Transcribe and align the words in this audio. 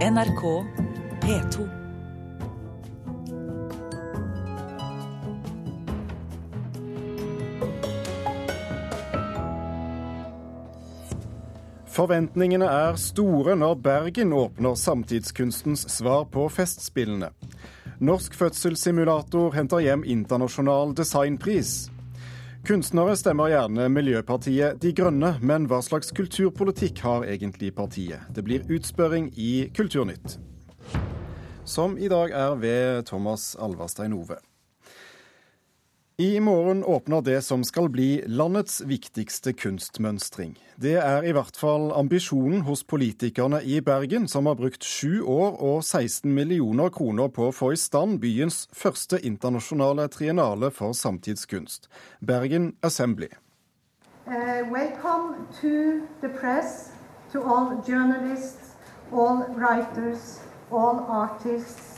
NRK 0.00 0.64
P2. 1.20 1.64
Forventningene 11.84 12.64
er 12.64 12.96
store 12.96 13.52
når 13.60 13.74
Bergen 13.74 14.32
åpner 14.32 14.72
samtidskunstens 14.74 15.84
svar 15.92 16.24
på 16.32 16.48
Festspillene. 16.48 17.28
Norsk 18.00 18.40
fødselssimulator 18.40 19.52
henter 19.52 19.84
hjem 19.84 20.08
internasjonal 20.08 20.96
designpris. 20.96 21.90
Kunstnere 22.60 23.14
stemmer 23.16 23.48
gjerne 23.48 23.86
Miljøpartiet 23.88 24.76
De 24.82 24.90
Grønne, 24.92 25.30
men 25.40 25.64
hva 25.70 25.78
slags 25.80 26.12
kulturpolitikk 26.12 27.00
har 27.06 27.24
egentlig 27.24 27.72
partiet? 27.72 28.26
Det 28.36 28.44
blir 28.44 28.66
utspørring 28.68 29.30
i 29.40 29.70
Kulturnytt. 29.72 30.36
Som 31.64 31.96
i 31.96 32.10
dag 32.12 32.34
er 32.36 32.60
ved 32.60 33.06
Thomas 33.08 33.54
Alverstein 33.56 34.12
Ove. 34.12 34.36
I 36.20 36.40
morgen 36.40 36.84
åpner 36.84 37.20
det 37.20 37.42
som 37.42 37.62
skal 37.64 37.86
bli 37.88 38.22
landets 38.26 38.82
viktigste 38.84 39.54
kunstmønstring. 39.56 40.50
Det 40.76 40.98
er 41.00 41.24
i 41.24 41.32
hvert 41.32 41.56
fall 41.56 41.86
ambisjonen 41.96 42.60
hos 42.66 42.82
politikerne 42.84 43.62
i 43.64 43.78
Bergen, 43.80 44.26
som 44.28 44.44
har 44.44 44.58
brukt 44.58 44.84
sju 44.84 45.22
år 45.22 45.56
og 45.64 45.78
16 45.80 46.28
millioner 46.28 46.92
kroner 46.92 47.32
på 47.32 47.46
å 47.48 47.54
få 47.56 47.70
i 47.72 47.80
stand 47.80 48.18
byens 48.20 48.66
første 48.76 49.16
internasjonale 49.24 50.10
triennale 50.12 50.68
for 50.68 50.92
samtidskunst, 50.92 51.88
Bergen 52.20 52.74
Assembly. 52.84 53.30
Uh, 54.28 54.60
welcome 54.68 55.48
to 55.62 56.04
the 56.20 56.28
press, 56.28 56.92
to 57.32 57.40
all 57.40 57.80
journalists, 57.88 58.76
all 59.10 59.46
writers, 59.56 60.44
all 60.70 61.00
artists. 61.08 61.89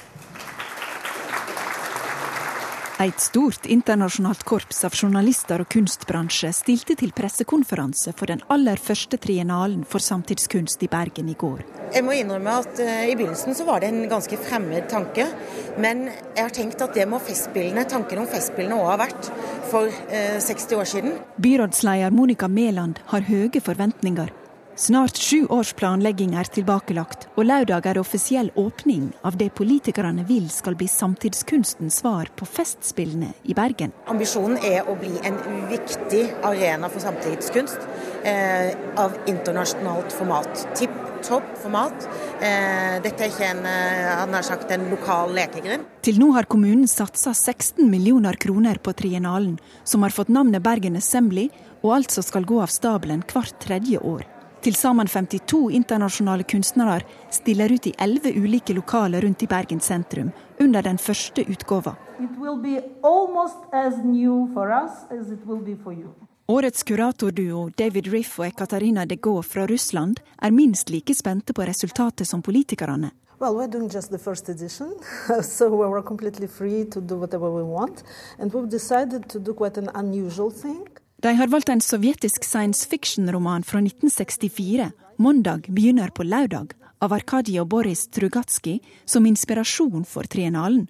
Et 3.02 3.18
stort 3.18 3.64
internasjonalt 3.66 4.44
korps 4.46 4.84
av 4.86 4.94
journalister 4.94 5.64
og 5.64 5.66
kunstbransje 5.74 6.52
stilte 6.54 6.94
til 7.00 7.10
pressekonferanse 7.16 8.12
for 8.14 8.30
den 8.30 8.44
aller 8.52 8.78
første 8.78 9.18
triennalen 9.18 9.80
for 9.90 10.04
samtidskunst 10.04 10.84
i 10.86 10.88
Bergen 10.92 11.32
i 11.32 11.34
går. 11.40 11.64
Jeg 11.96 12.06
må 12.06 12.14
innrømme 12.14 12.54
at 12.62 12.78
uh, 12.78 13.00
I 13.10 13.16
begynnelsen 13.18 13.56
så 13.58 13.66
var 13.66 13.82
det 13.82 13.90
en 13.90 14.04
ganske 14.12 14.38
fremmed 14.44 14.86
tanke. 14.92 15.26
Men 15.82 16.04
jeg 16.12 16.44
har 16.44 16.54
tenkt 16.54 16.84
at 16.84 16.94
det 16.94 17.08
må 17.10 17.18
festspillene, 17.18 17.88
tanken 17.90 18.22
om 18.22 18.28
festspillene 18.30 18.78
òg 18.78 18.92
ha 18.92 19.00
vært 19.02 19.32
for 19.72 19.90
uh, 19.90 20.38
60 20.38 20.78
år 20.78 20.92
siden. 20.92 21.18
Byrådsleder 21.42 22.14
Monica 22.14 22.46
Mæland 22.46 23.02
har 23.10 23.26
høye 23.26 23.64
forventninger 23.66 24.30
Snart 24.76 25.16
sju 25.16 25.46
års 25.52 25.74
planlegging 25.76 26.32
er 26.40 26.48
tilbakelagt, 26.48 27.26
og 27.36 27.44
lørdag 27.44 27.90
er 27.90 27.98
offisiell 28.00 28.48
åpning 28.56 29.10
av 29.20 29.36
det 29.36 29.50
politikerne 29.52 30.24
vil 30.24 30.46
skal 30.50 30.78
bli 30.80 30.88
samtidskunstens 30.88 31.98
svar 32.00 32.30
på 32.36 32.48
Festspillene 32.48 33.34
i 33.44 33.52
Bergen. 33.58 33.92
Ambisjonen 34.08 34.56
er 34.64 34.88
å 34.88 34.96
bli 34.96 35.12
en 35.28 35.36
viktig 35.68 36.24
arena 36.48 36.88
for 36.88 37.04
samtidskunst 37.04 37.84
eh, 38.24 38.72
av 38.96 39.20
internasjonalt 39.28 40.16
format. 40.16 40.64
Tipp 40.72 40.96
topp 41.22 41.52
format. 41.62 42.08
Eh, 42.40 42.96
dette 43.04 43.22
er 43.22 43.30
ikke 43.30 43.50
en, 43.52 43.64
eh, 43.66 44.40
sagt, 44.42 44.70
en 44.70 44.88
lokal 44.90 45.36
lekegrind. 45.36 45.84
Til 46.02 46.18
nå 46.18 46.32
har 46.32 46.44
kommunen 46.44 46.88
satsa 46.88 47.30
16 47.34 47.90
millioner 47.90 48.34
kroner 48.34 48.80
på 48.80 48.92
triennalen, 48.92 49.58
som 49.84 50.02
har 50.02 50.10
fått 50.10 50.28
navnet 50.28 50.62
Bergen 50.62 50.96
Assembly, 50.96 51.50
og 51.82 52.02
altså 52.02 52.24
skal 52.24 52.44
gå 52.44 52.60
av 52.62 52.68
stabelen 52.68 53.22
hvert 53.22 53.58
tredje 53.60 53.98
år. 53.98 54.31
Til 54.62 54.76
sammen 54.78 55.08
52 55.10 55.72
internasjonale 55.74 56.44
kunstnere 56.46 57.00
stiller 57.34 57.72
ut 57.74 57.86
i 57.90 57.92
elleve 57.98 58.30
ulike 58.38 58.76
lokaler 58.76 59.24
rundt 59.26 59.42
i 59.42 59.48
Bergen 59.50 59.80
sentrum 59.82 60.28
under 60.62 60.82
den 60.86 61.00
første 61.02 61.42
utgåva. 61.50 61.96
Årets 66.48 66.82
kuratorduo 66.82 67.64
David 67.78 68.12
Riff 68.14 68.38
og 68.38 68.46
Ekaterina 68.46 69.04
de 69.04 69.16
Gaulle 69.16 69.42
fra 69.42 69.66
Russland 69.66 70.22
er 70.38 70.54
minst 70.54 70.94
like 70.94 71.14
spente 71.14 71.52
på 71.52 71.66
resultatet 71.66 72.28
som 72.28 72.42
politikerne. 72.42 73.10
Well, 73.40 73.56
we're 73.56 73.66
doing 73.66 73.88
just 73.88 74.10
the 74.10 74.18
first 74.18 74.48
edition, 74.48 74.94
so 75.42 75.68
we're 75.70 76.02
completely 76.02 76.46
free 76.46 76.84
to 76.84 77.00
do 77.00 77.16
whatever 77.16 77.50
we 77.50 77.64
want. 77.64 78.04
And 78.38 78.54
we've 78.54 78.70
decided 78.70 79.28
to 79.30 79.40
do 79.40 79.54
quite 79.54 79.76
an 79.76 79.90
unusual 79.94 80.52
thing. 80.52 80.86
De 81.22 81.34
har 81.34 81.46
valgt 81.46 81.68
en 81.68 81.80
sovjetisk 81.80 82.44
science 82.44 82.88
fiction-roman 82.88 83.62
fra 83.62 83.78
1964, 83.78 84.90
'Mandag 85.16 85.68
begynner 85.68 86.10
på 86.10 86.22
lørdag', 86.22 86.72
av 86.98 87.12
Arkadij 87.12 87.60
og 87.60 87.68
Boris 87.68 88.08
Trugatskij, 88.10 88.80
som 89.04 89.26
inspirasjon 89.26 90.04
for 90.04 90.22
triennalen. 90.22 90.88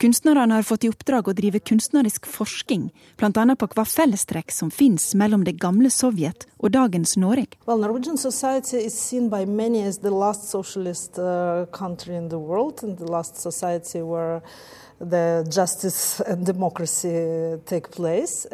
Kunstnerne 0.00 0.54
har 0.54 0.62
fått 0.62 0.84
i 0.84 0.88
oppdrag 0.88 1.28
å 1.28 1.34
drive 1.36 1.60
kunstnerisk 1.60 2.24
forskning, 2.26 2.88
bl.a. 3.20 3.56
på 3.56 3.68
hva 3.76 3.84
fellestrekk 3.84 4.50
som 4.52 4.70
finnes 4.70 5.14
mellom 5.14 5.44
det 5.44 5.58
gamle 5.60 5.90
Sovjet 5.90 6.48
og 6.58 6.72
dagens 6.72 7.16
Norge. 7.16 7.60
Well, 7.66 7.78
Norwegian 7.78 8.16
society 8.16 8.80
is 8.86 8.96
seen 8.96 9.28
by 9.28 9.44
many 9.44 9.82
as 9.82 9.98
the 9.98 10.10
last 10.10 10.48
socialist 10.48 11.18
uh, 11.18 11.66
country 11.72 12.16
in 12.16 12.30
the 12.30 12.38
world, 12.38 12.82
and 12.82 12.96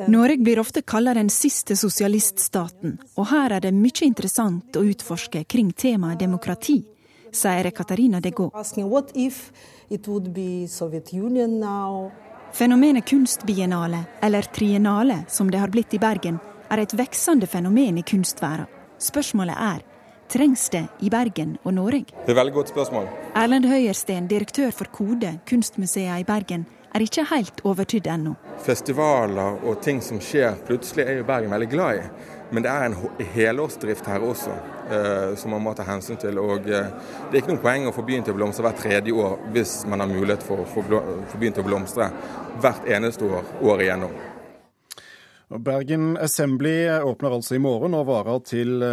Norge 0.09 0.39
blir 0.43 0.59
ofte 0.59 0.83
kalt 0.83 1.15
den 1.15 1.29
siste 1.31 1.77
sosialiststaten, 1.77 2.99
og 3.17 3.29
her 3.31 3.57
er 3.57 3.61
det 3.67 3.75
mye 3.77 4.07
interessant 4.07 4.77
å 4.77 4.85
utforske 4.89 5.45
kring 5.45 5.73
temaet 5.73 6.21
demokrati, 6.21 6.81
sier 7.31 7.71
Katarina 7.71 8.21
de 8.21 8.33
Gaulle. 8.33 8.65
Fenomenet 12.51 13.07
kunstbiennale, 13.07 14.05
eller 14.23 14.43
triennale 14.43 15.25
som 15.29 15.51
det 15.51 15.61
har 15.63 15.71
blitt 15.71 15.95
i 15.95 16.03
Bergen, 16.03 16.41
er 16.71 16.83
et 16.83 16.95
veksende 16.99 17.47
fenomen 17.47 17.99
i 17.99 18.03
kunstverden. 18.03 18.67
Spørsmålet 19.01 19.57
er 19.57 19.85
Trengs 20.31 20.69
det 20.71 20.85
i 21.03 21.09
Bergen 21.11 21.57
og 21.67 21.73
Norge? 21.75 22.05
Det 22.07 22.29
er 22.29 22.31
et 22.31 22.37
veldig 22.39 22.53
godt 22.55 22.69
spørsmål. 22.71 23.09
Erlend 23.35 23.65
Høyersten, 23.67 24.29
direktør 24.31 24.71
for 24.71 24.87
Kode, 24.95 25.33
kunstmuseet 25.51 26.23
i 26.23 26.27
Bergen, 26.29 26.69
er 26.95 27.03
ikke 27.03 27.25
helt 27.33 27.59
overtydd 27.67 28.07
ennå. 28.07 28.37
Festivaler 28.63 29.59
og 29.67 29.81
ting 29.83 29.99
som 30.03 30.21
skjer 30.23 30.55
plutselig 30.69 31.09
er 31.09 31.19
jo 31.19 31.27
Bergen 31.27 31.51
veldig 31.51 31.69
glad 31.73 31.99
i. 31.99 32.07
Men 32.55 32.63
det 32.63 32.71
er 32.71 32.87
en 32.87 33.27
helårsdrift 33.35 34.07
her 34.07 34.23
også 34.27 34.55
eh, 34.55 35.35
som 35.39 35.51
man 35.55 35.67
må 35.67 35.75
ta 35.75 35.87
hensyn 35.91 36.19
til. 36.19 36.39
og 36.39 36.67
eh, 36.71 36.91
Det 37.27 37.35
er 37.35 37.43
ikke 37.43 37.57
noe 37.57 37.65
poeng 37.67 37.91
å 37.91 37.95
få 37.95 38.07
byen 38.07 38.27
til 38.27 38.35
å 38.35 38.39
blomstre 38.39 38.69
hvert 38.69 38.83
tredje 38.87 39.15
år 39.15 39.39
hvis 39.55 39.81
man 39.91 40.03
har 40.03 40.11
mulighet 40.15 40.47
for 40.47 40.63
å 40.63 40.71
få 40.71 40.87
byen 41.43 41.59
til 41.59 41.63
å 41.63 41.71
blomstre 41.73 42.11
hvert 42.63 42.87
eneste 42.87 43.27
år 43.27 43.51
året 43.63 43.89
igjennom. 43.89 44.15
Bergen 45.59 46.17
Assembly 46.17 46.91
åpner 47.03 47.33
altså 47.35 47.57
i 47.57 47.59
morgen 47.59 47.97
og 47.99 48.05
varer 48.07 48.39
til 48.47 48.85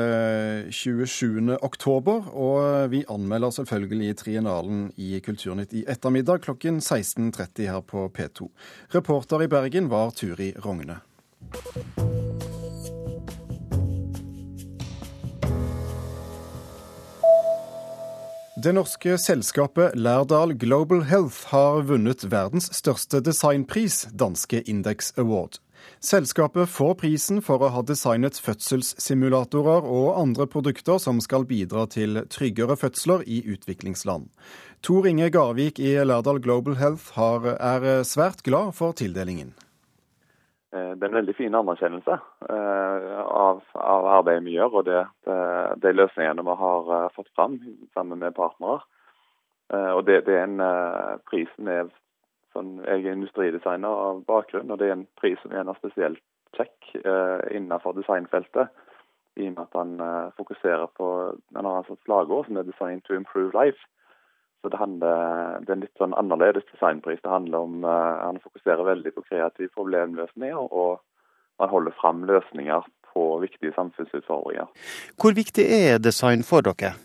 27. 0.73 1.51
Eh, 1.53 1.57
oktober. 1.61 2.31
Og 2.33 2.89
vi 2.89 3.03
anmelder 3.13 3.53
selvfølgelig 3.53 4.15
triennalen 4.17 4.87
i 4.97 5.19
Kulturnytt 5.21 5.75
i 5.77 5.83
ettermiddag 5.85 6.41
klokken 6.47 6.79
16.30 6.81 7.69
her 7.69 7.83
på 7.85 8.07
P2. 8.09 8.49
Reporter 8.95 9.45
i 9.45 9.51
Bergen 9.53 9.91
var 9.93 10.09
Turi 10.17 10.55
Rogne. 10.65 10.97
Det 18.57 18.73
norske 18.73 19.19
selskapet 19.21 19.93
Lærdal 19.93 20.55
Global 20.57 21.05
Health 21.05 21.53
har 21.53 21.85
vunnet 21.85 22.25
verdens 22.31 22.71
største 22.73 23.21
designpris, 23.21 24.07
danske 24.17 24.65
Index 24.65 25.13
Award. 25.21 25.61
Selskapet 25.99 26.69
får 26.69 26.93
prisen 27.01 27.41
for 27.41 27.63
å 27.63 27.71
ha 27.73 27.81
designet 27.81 28.37
fødselssimulatorer 28.41 29.85
og 29.89 30.19
andre 30.21 30.45
produkter 30.45 30.99
som 31.01 31.21
skal 31.23 31.47
bidra 31.49 31.87
til 31.89 32.21
tryggere 32.29 32.77
fødsler 32.77 33.25
i 33.25 33.41
utviklingsland. 33.49 34.29
Tor 34.85 35.07
Inge 35.09 35.31
Garvik 35.33 35.79
i 35.81 35.95
Lærdal 36.05 36.41
Global 36.43 36.77
Health 36.77 37.15
har, 37.17 37.49
er 37.57 38.03
svært 38.05 38.45
glad 38.45 38.75
for 38.77 38.93
tildelingen. 38.93 39.55
Eh, 40.75 40.91
det 40.95 41.03
er 41.03 41.09
en 41.09 41.19
veldig 41.21 41.35
fin 41.37 41.55
anerkjennelse 41.55 42.17
eh, 42.49 43.19
av, 43.25 43.61
av 43.79 44.07
arbeidet 44.19 44.43
vi 44.45 44.57
gjør 44.57 44.81
og 44.81 44.87
det, 44.87 45.03
de 45.81 45.93
løsningene 45.95 46.43
vi 46.43 46.55
har 46.61 46.91
eh, 46.97 47.07
fått 47.15 47.31
fram 47.35 47.57
sammen 47.95 48.19
med 48.19 48.35
partnere. 48.35 48.83
Og 49.67 50.05
det, 50.07 50.21
det 50.23 50.35
er 50.39 50.45
en, 50.45 50.61
Prisen 51.27 51.67
er 51.67 51.89
Sånn, 52.57 52.79
jeg 52.81 53.05
er 53.05 53.13
industridesigner 53.13 53.99
av 54.07 54.23
bakgrunn, 54.25 54.71
og 54.73 54.79
det 54.81 54.89
er 54.89 54.95
en 54.95 55.07
pris 55.19 55.37
som 55.43 55.53
er 55.53 55.67
spesielt 55.77 56.23
kjekk 56.57 56.95
eh, 57.03 57.43
innenfor 57.57 57.93
designfeltet. 57.99 58.71
I 59.37 59.51
og 59.51 59.53
med 59.53 59.61
at 59.67 59.77
han 59.77 59.91
eh, 60.01 60.31
fokuserer 60.39 60.89
på 60.97 61.07
Han 61.53 61.69
har 61.69 61.85
et 61.85 62.05
slagord 62.05 62.47
som 62.47 62.57
er 62.57 62.65
'Design 62.65 63.01
to 63.01 63.13
improve 63.13 63.53
life'. 63.53 63.85
Så 64.61 64.71
det, 64.73 64.79
handler, 64.79 65.59
det 65.61 65.69
er 65.69 65.77
en 65.77 65.85
litt 65.85 66.01
sånn 66.01 66.17
annerledes 66.17 66.65
designpris. 66.73 67.21
Det 67.21 67.29
handler 67.29 67.57
om 67.67 67.83
eh, 67.83 68.15
Han 68.25 68.41
fokuserer 68.41 68.89
veldig 68.89 69.13
på 69.13 69.25
kreativ 69.29 69.69
problemløsninger, 69.77 70.73
og 70.81 71.01
han 71.59 71.69
holder 71.69 71.93
fram 72.01 72.23
løsninger 72.23 72.81
på 73.13 73.39
viktige 73.45 73.73
samfunnsutfordringer. 73.75 74.65
Hvor 75.21 75.33
viktig 75.37 75.65
er 75.65 76.01
design 76.01 76.41
for 76.43 76.65
dere? 76.65 76.97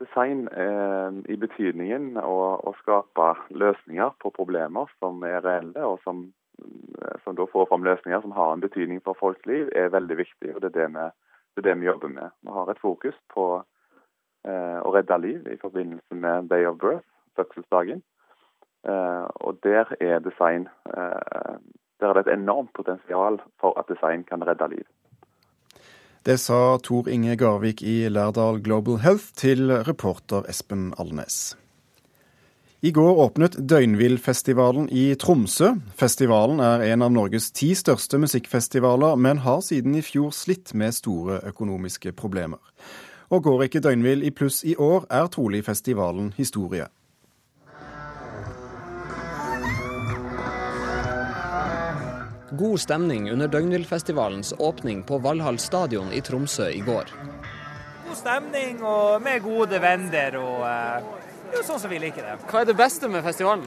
Design 0.00 0.48
eh, 0.48 1.10
i 1.32 1.36
betydningen 1.40 2.16
å, 2.20 2.36
å, 2.66 2.74
skape 2.80 3.32
løsninger 3.52 4.14
på 4.22 4.32
problemer 4.36 4.90
som 4.98 5.22
er 5.28 5.42
reelle, 5.44 5.86
og 5.86 6.00
som, 6.04 6.22
eh, 6.60 7.16
som 7.24 7.36
da 7.38 7.46
får 7.52 7.68
fram 7.70 7.86
løsninger 7.86 8.24
som 8.24 8.36
har 8.36 8.54
en 8.54 8.64
betydning 8.64 9.02
for 9.04 9.18
folks 9.20 9.44
liv, 9.50 9.68
er 9.76 9.92
veldig 9.94 10.20
viktig. 10.22 10.54
og 10.54 10.62
Det 10.62 10.72
er 10.72 10.78
det 10.78 10.88
vi, 10.96 11.08
det 11.54 11.64
er 11.64 11.68
det 11.68 11.76
vi 11.80 11.90
jobber 11.90 12.14
med. 12.16 12.36
Vi 12.42 12.56
har 12.56 12.70
et 12.72 12.82
fokus 12.82 13.18
på 13.34 13.48
eh, 13.60 14.78
å 14.80 14.94
redde 14.96 15.20
liv 15.22 15.50
i 15.52 15.60
forbindelse 15.60 16.22
med 16.24 16.48
Day 16.52 16.66
of 16.68 16.80
Birth, 16.82 17.06
fødselsdagen. 17.36 18.02
Eh, 18.88 19.26
og 19.44 19.60
der 19.62 19.92
er 20.00 20.24
design 20.24 20.68
eh, 20.88 21.60
der 22.00 22.08
er 22.08 22.12
det 22.12 22.26
et 22.26 22.38
enormt 22.38 22.72
potensial 22.72 23.40
for 23.60 23.78
at 23.78 23.88
design 23.88 24.24
kan 24.24 24.46
redde 24.46 24.68
liv. 24.68 24.86
Det 26.20 26.36
sa 26.36 26.76
Tor 26.84 27.06
Inge 27.08 27.32
Garvik 27.40 27.80
i 27.82 28.04
Lærdal 28.12 28.58
Global 28.60 28.98
Health 29.00 29.30
til 29.40 29.70
reporter 29.72 30.44
Espen 30.52 30.90
Alnes. 31.00 31.56
I 32.84 32.92
går 32.92 33.16
åpnet 33.24 33.56
Døgnvillfestivalen 33.56 34.90
i 34.92 35.14
Tromsø. 35.16 35.70
Festivalen 35.96 36.60
er 36.60 36.84
en 36.92 37.06
av 37.06 37.14
Norges 37.14 37.48
ti 37.56 37.70
største 37.72 38.20
musikkfestivaler, 38.20 39.16
men 39.16 39.40
har 39.46 39.64
siden 39.64 39.96
i 39.96 40.04
fjor 40.04 40.28
slitt 40.36 40.74
med 40.76 40.92
store 40.92 41.40
økonomiske 41.54 42.12
problemer. 42.12 42.60
Og 43.32 43.42
går 43.48 43.64
ikke 43.70 43.80
Døgnvill 43.88 44.20
i 44.20 44.30
pluss 44.30 44.60
i 44.60 44.76
år, 44.76 45.08
er 45.08 45.32
trolig 45.32 45.64
festivalen 45.64 46.34
historie. 46.36 46.90
God 52.50 52.80
stemning 52.80 53.30
under 53.30 53.48
Døgnvillfestivalens 53.48 54.54
åpning 54.58 55.02
på 55.02 55.18
Valhall 55.18 55.58
stadion 55.58 56.12
i 56.12 56.20
Tromsø 56.20 56.66
i 56.70 56.80
går. 56.82 57.12
God 58.08 58.16
stemning 58.18 58.80
og 58.82 59.22
med 59.22 59.44
gode 59.44 59.78
venner 59.78 60.34
og 60.40 60.64
uh, 60.66 61.12
jo 61.54 61.62
sånn 61.66 61.78
som 61.78 61.92
vi 61.92 62.00
liker 62.02 62.26
det. 62.26 62.34
Hva 62.50 62.64
er 62.64 62.72
det 62.72 62.76
beste 62.78 63.10
med 63.12 63.22
festivalen? 63.22 63.62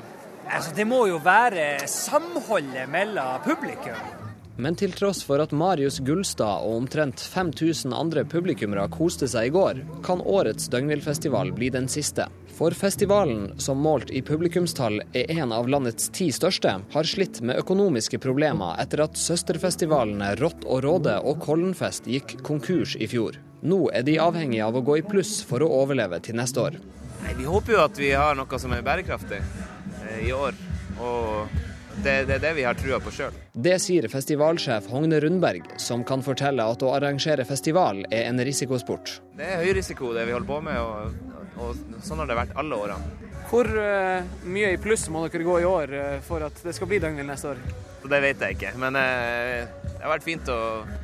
Altså, 0.50 0.76
det 0.76 0.84
må 0.84 1.06
jo 1.08 1.22
være 1.24 1.88
samholdet 1.88 2.92
mellom 2.92 3.40
publikum. 3.48 4.23
Men 4.56 4.76
til 4.78 4.92
tross 4.94 5.24
for 5.26 5.42
at 5.42 5.54
Marius 5.58 5.98
Gullstad 6.06 6.62
og 6.62 6.84
omtrent 6.84 7.22
5000 7.26 7.94
andre 7.98 8.22
publikummere 8.30 8.86
koste 8.94 9.26
seg 9.30 9.50
i 9.50 9.54
går, 9.56 9.80
kan 10.06 10.22
årets 10.22 10.70
Døgnvillfestival 10.70 11.50
bli 11.58 11.72
den 11.74 11.90
siste. 11.90 12.28
For 12.54 12.76
festivalen, 12.78 13.56
som 13.58 13.82
målt 13.82 14.12
i 14.14 14.22
publikumstall 14.22 15.00
er 15.18 15.32
en 15.40 15.56
av 15.56 15.70
landets 15.70 16.12
ti 16.14 16.28
største, 16.32 16.76
har 16.94 17.10
slitt 17.10 17.42
med 17.42 17.58
økonomiske 17.64 18.20
problemer 18.22 18.78
etter 18.84 19.02
at 19.08 19.18
søsterfestivalene 19.18 20.36
Rått 20.38 20.68
og 20.70 20.84
Råde 20.86 21.18
og 21.26 21.42
Kollenfest 21.42 22.06
gikk 22.06 22.38
konkurs 22.46 22.94
i 23.02 23.10
fjor. 23.10 23.42
Nå 23.66 23.88
er 23.90 24.06
de 24.06 24.20
avhengige 24.22 24.68
av 24.68 24.78
å 24.78 24.86
gå 24.86 25.00
i 25.00 25.08
pluss 25.08 25.40
for 25.50 25.66
å 25.66 25.72
overleve 25.82 26.22
til 26.22 26.38
neste 26.38 26.62
år. 26.62 26.78
Nei, 27.24 27.34
vi 27.40 27.50
håper 27.50 27.74
jo 27.74 27.84
at 27.88 27.98
vi 27.98 28.14
har 28.14 28.38
noe 28.38 28.62
som 28.62 28.76
er 28.76 28.86
bærekraftig 28.86 29.42
eh, 29.42 30.28
i 30.28 30.34
år. 30.36 30.54
Og 31.02 31.73
det, 31.96 32.16
det, 32.30 32.40
er 32.40 32.42
det 32.48 32.54
vi 32.58 32.66
har 32.68 32.80
trua 32.80 33.00
på 33.04 33.14
sjøl. 33.14 33.36
Det 33.54 33.76
sier 33.84 34.10
festivalsjef 34.12 34.90
Hogne 34.92 35.20
Rundberg, 35.24 35.76
som 35.82 36.06
kan 36.08 36.26
fortelle 36.26 36.66
at 36.66 36.84
å 36.86 36.96
arrangere 36.96 37.46
festival 37.46 38.02
er 38.10 38.32
en 38.32 38.42
risikosport. 38.42 39.20
Det 39.38 39.46
er 39.46 39.62
høy 39.62 39.76
risiko 39.78 40.14
det 40.16 40.26
vi 40.30 40.36
holder 40.36 40.50
på 40.50 40.60
med, 40.66 40.82
og 40.82 41.34
og 41.62 41.78
sånn 42.04 42.22
har 42.24 42.30
det 42.30 42.38
vært 42.38 42.56
alle 42.60 42.78
årene. 42.86 43.30
Hvor 43.50 43.70
uh, 43.70 44.26
mye 44.50 44.74
i 44.74 44.80
pluss 44.82 45.06
må 45.14 45.26
dere 45.28 45.46
gå 45.46 45.60
i 45.62 45.68
år 45.68 45.94
uh, 45.94 46.20
for 46.26 46.46
at 46.48 46.62
det 46.66 46.74
skal 46.76 46.90
bli 46.90 47.02
døgnvill 47.04 47.30
neste 47.30 47.54
år? 47.54 47.62
Det 48.04 48.20
vet 48.20 48.42
jeg 48.44 48.58
ikke, 48.58 48.74
men 48.82 48.98
uh, 48.98 49.84
det 49.86 50.00
har 50.02 50.14
vært 50.16 50.26
fint 50.26 50.50
å, 50.52 50.62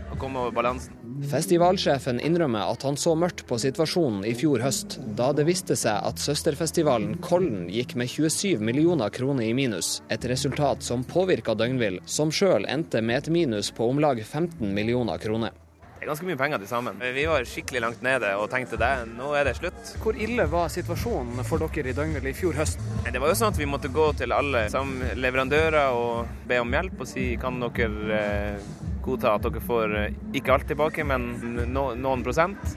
å, 0.10 0.18
komme 0.20 0.42
over 0.42 0.56
balansen. 0.56 0.96
Festivalsjefen 1.28 2.22
innrømmer 2.24 2.70
at 2.72 2.84
han 2.88 2.96
så 2.98 3.12
mørkt 3.20 3.44
på 3.50 3.58
situasjonen 3.60 4.24
i 4.28 4.32
fjor 4.40 4.64
høst, 4.64 4.96
da 5.20 5.34
det 5.36 5.44
viste 5.50 5.76
seg 5.76 6.00
at 6.08 6.22
søsterfestivalen 6.24 7.18
Kollen 7.26 7.68
gikk 7.74 7.98
med 8.00 8.08
27 8.08 8.64
millioner 8.64 9.12
kroner 9.12 9.50
i 9.50 9.54
minus. 9.58 9.98
Et 10.08 10.26
resultat 10.32 10.86
som 10.86 11.04
påvirka 11.04 11.58
Døgnvill, 11.60 12.00
som 12.08 12.32
sjøl 12.32 12.68
endte 12.72 13.02
med 13.04 13.24
et 13.24 13.34
minus 13.36 13.72
på 13.76 13.90
om 13.92 14.00
lag 14.00 14.22
15 14.24 14.72
millioner 14.74 15.20
kroner. 15.20 15.52
Det 16.00 16.06
er 16.08 16.14
ganske 16.14 16.28
mye 16.30 16.40
penger 16.40 16.62
til 16.62 16.70
sammen. 16.72 17.02
Vi 17.04 17.24
var 17.28 17.44
skikkelig 17.44 17.80
langt 17.84 18.04
nede 18.06 18.30
og 18.40 18.46
tenkte 18.54 18.78
det, 18.80 18.94
nå 19.18 19.34
er 19.36 19.50
det 19.50 19.58
slutt. 19.58 19.90
Hvor 20.00 20.16
ille 20.16 20.46
var 20.48 20.72
situasjonen 20.72 21.44
for 21.44 21.60
dere 21.60 21.92
i 21.92 21.96
Døgnvill 21.98 22.30
i 22.32 22.38
fjor 22.38 22.56
høst? 22.56 22.80
Det 23.04 23.20
var 23.20 23.34
jo 23.34 23.36
sånn 23.36 23.52
at 23.52 23.60
vi 23.60 23.68
måtte 23.68 23.92
gå 23.92 24.06
til 24.22 24.32
alle 24.32 24.70
som 24.72 24.96
leverandører 25.20 25.92
og 25.92 26.46
be 26.48 26.62
om 26.64 26.78
hjelp 26.80 27.04
og 27.04 27.12
si 27.12 27.34
kan 27.42 27.60
dere 27.60 28.22
eh, 28.22 28.70
godta 29.06 29.36
at 29.38 29.46
dere 29.48 29.64
får 29.64 29.96
eh, 29.98 30.18
ikke 30.38 30.56
alt 30.56 30.68
tilbake, 30.70 31.06
men 31.08 31.32
noen 31.74 32.26
prosent. 32.26 32.76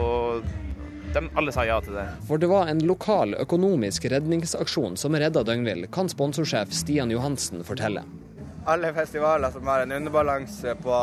Og 0.00 0.46
de 1.14 1.22
alle 1.38 1.52
sa 1.54 1.62
ja 1.66 1.76
til 1.84 1.94
det. 1.94 2.08
For 2.28 2.42
det 2.42 2.50
var 2.50 2.70
en 2.70 2.82
lokal 2.86 3.36
økonomisk 3.38 4.08
redningsaksjon 4.10 4.98
som 4.98 5.14
redda 5.14 5.44
Døgnvill, 5.46 5.86
kan 5.94 6.10
sponsorsjef 6.10 6.74
Stian 6.74 7.12
Johansen 7.14 7.62
fortelle. 7.66 8.02
Alle 8.66 8.90
festivaler 8.96 9.52
som 9.54 9.68
har 9.68 9.84
en 9.84 9.92
underbalanse 9.92 10.74
på 10.82 10.98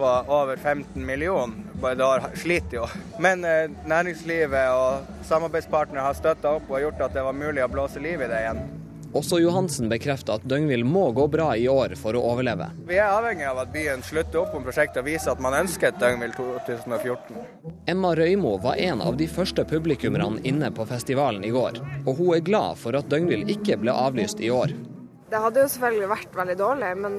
på 0.00 0.06
over 0.32 0.56
15 0.56 1.06
millioner. 1.06 1.56
Da 1.96 2.30
sliter 2.34 2.76
jo. 2.76 2.86
Men 3.18 3.44
eh, 3.44 3.70
næringslivet 3.84 4.70
og 4.72 5.24
samarbeidspartnere 5.28 6.04
har 6.06 6.16
støtta 6.16 6.54
opp 6.56 6.70
og 6.70 6.80
gjort 6.80 7.02
at 7.04 7.16
det 7.16 7.24
var 7.26 7.36
mulig 7.36 7.64
å 7.64 7.68
blåse 7.68 8.00
liv 8.00 8.22
i 8.22 8.28
det 8.30 8.38
igjen. 8.40 8.62
Også 9.10 9.40
Johansen 9.42 9.88
bekrefter 9.90 10.38
at 10.38 10.44
Døgnvill 10.46 10.84
må 10.86 11.08
gå 11.16 11.24
bra 11.32 11.48
i 11.58 11.64
år 11.70 11.96
for 11.98 12.14
å 12.14 12.22
overleve. 12.30 12.68
Vi 12.86 12.94
er 12.94 13.10
avhengig 13.10 13.48
av 13.50 13.58
at 13.64 13.72
byen 13.74 14.04
slutter 14.06 14.44
opp 14.44 14.54
om 14.54 14.62
prosjektet 14.62 15.00
og 15.02 15.08
viser 15.08 15.32
at 15.32 15.42
man 15.42 15.56
ønsker 15.58 15.90
et 15.90 15.98
Døgnvill 15.98 16.36
2014. 16.36 17.40
Emma 17.90 18.12
Røymo 18.14 18.54
var 18.62 18.78
en 18.78 19.02
av 19.02 19.18
de 19.18 19.26
første 19.30 19.64
publikummerne 19.66 20.38
inne 20.46 20.70
på 20.70 20.86
festivalen 20.86 21.42
i 21.42 21.50
går, 21.54 21.82
og 22.04 22.12
hun 22.20 22.36
er 22.36 22.46
glad 22.46 22.78
for 22.78 22.94
at 22.98 23.10
Døgnvill 23.10 23.48
ikke 23.50 23.80
ble 23.82 23.94
avlyst 23.94 24.42
i 24.46 24.52
år. 24.54 24.76
Det 25.30 25.42
hadde 25.42 25.64
jo 25.64 25.72
selvfølgelig 25.74 26.12
vært 26.14 26.38
veldig 26.38 26.56
dårlig, 26.58 26.94
men 27.02 27.18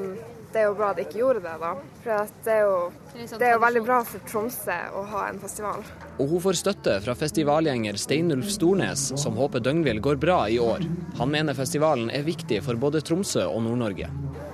det 0.54 0.62
er 0.62 0.68
jo 0.70 0.76
bra 0.78 0.92
at 0.92 1.00
de 1.00 1.06
ikke 1.06 1.20
gjorde 1.22 1.44
det, 1.46 1.54
da. 1.62 1.72
For 2.04 2.32
det 2.46 2.56
er, 2.56 2.62
jo, 2.66 3.28
det 3.40 3.48
er 3.48 3.54
jo 3.56 3.62
veldig 3.64 3.84
bra 3.86 4.00
for 4.08 4.26
Tromsø 4.30 4.78
å 4.98 5.04
ha 5.14 5.28
en 5.30 5.40
festival. 5.42 5.86
Og 6.18 6.34
hun 6.34 6.44
får 6.44 6.60
støtte 6.60 6.98
fra 7.06 7.16
festivalgjenger 7.18 8.00
Steinulf 8.02 8.52
Stornes, 8.54 9.08
som 9.22 9.40
håper 9.40 9.64
Døgnvill 9.64 10.02
går 10.04 10.20
bra 10.22 10.42
i 10.52 10.60
år. 10.62 10.84
Han 11.20 11.32
mener 11.34 11.58
festivalen 11.58 12.12
er 12.12 12.28
viktig 12.28 12.62
for 12.66 12.80
både 12.82 13.04
Tromsø 13.06 13.48
og 13.48 13.64
Nord-Norge. 13.68 14.12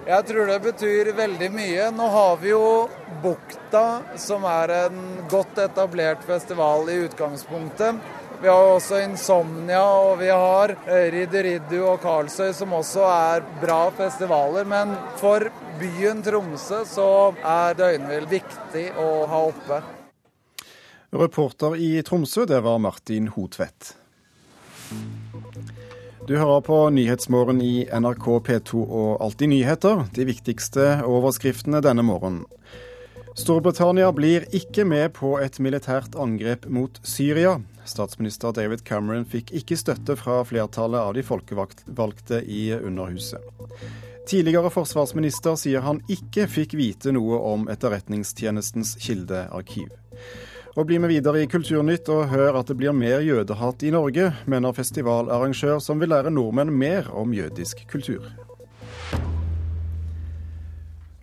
Jeg 0.07 0.23
tror 0.29 0.47
det 0.47 0.61
betyr 0.63 1.11
veldig 1.17 1.49
mye. 1.51 1.89
Nå 1.91 2.05
har 2.13 2.37
vi 2.39 2.53
jo 2.53 2.67
Bukta, 3.23 4.01
som 4.21 4.45
er 4.47 4.71
en 4.85 5.01
godt 5.31 5.57
etablert 5.59 6.23
festival 6.23 6.87
i 6.93 7.01
utgangspunktet. 7.07 7.97
Vi 8.41 8.47
har 8.47 8.67
også 8.69 8.99
Insomnia, 9.01 9.81
og 9.81 10.19
vi 10.19 10.27
har 10.29 10.75
Riddu 10.85 11.37
Riddu 11.41 11.77
og 11.89 12.01
Karlsøy, 12.03 12.51
som 12.53 12.75
også 12.77 13.01
er 13.09 13.45
bra 13.61 13.87
festivaler. 13.97 14.67
Men 14.69 14.93
for 15.17 15.47
byen 15.79 16.21
Tromsø 16.25 16.83
så 16.85 17.07
er 17.41 17.77
døgnvill 17.79 18.27
viktig 18.29 18.91
å 19.01 19.07
ha 19.31 19.41
oppe. 19.49 19.79
Reporter 21.17 21.79
i 21.81 21.95
Tromsø, 22.05 22.45
det 22.45 22.61
var 22.61 22.77
Martin 22.83 23.31
Hotvedt. 23.33 23.95
Du 26.27 26.35
hører 26.35 26.61
på 26.61 26.77
Nyhetsmorgen 26.93 27.61
i 27.63 27.87
NRK 27.87 28.25
P2 28.45 28.83
og 28.83 29.21
Alltid 29.23 29.49
nyheter, 29.49 30.05
de 30.13 30.27
viktigste 30.27 30.99
overskriftene 31.07 31.81
denne 31.81 32.05
morgenen. 32.05 32.43
Storbritannia 33.37 34.11
blir 34.11 34.47
ikke 34.55 34.81
med 34.81 35.11
på 35.13 35.35
et 35.37 35.59
militært 35.61 36.15
angrep 36.17 36.63
mot 36.73 36.95
Syria. 37.05 37.59
Statsminister 37.85 38.55
David 38.57 38.81
Cameron 38.87 39.27
fikk 39.29 39.53
ikke 39.59 39.77
støtte 39.77 40.15
fra 40.17 40.39
flertallet 40.47 40.97
av 40.97 41.13
de 41.13 41.21
folkevalgte 41.23 42.41
i 42.41 42.71
Underhuset. 42.79 43.43
Tidligere 44.27 44.71
forsvarsminister 44.73 45.53
sier 45.55 45.85
han 45.85 46.01
ikke 46.11 46.47
fikk 46.49 46.73
vite 46.79 47.13
noe 47.13 47.37
om 47.53 47.69
Etterretningstjenestens 47.71 48.97
kildearkiv. 49.05 49.93
Og 50.73 50.89
bli 50.89 50.97
med 50.97 51.13
videre 51.13 51.45
i 51.45 51.47
Kulturnytt 51.49 52.09
og 52.13 52.27
hør 52.33 52.57
at 52.57 52.73
det 52.73 52.79
blir 52.81 52.97
mer 52.97 53.21
jødehat 53.21 53.85
i 53.85 53.93
Norge, 53.93 54.33
mener 54.49 54.75
festivalarrangør 54.77 55.77
som 55.81 56.01
vil 56.01 56.09
lære 56.11 56.33
nordmenn 56.33 56.73
mer 56.73 57.13
om 57.13 57.37
jødisk 57.37 57.85
kultur. 57.93 58.25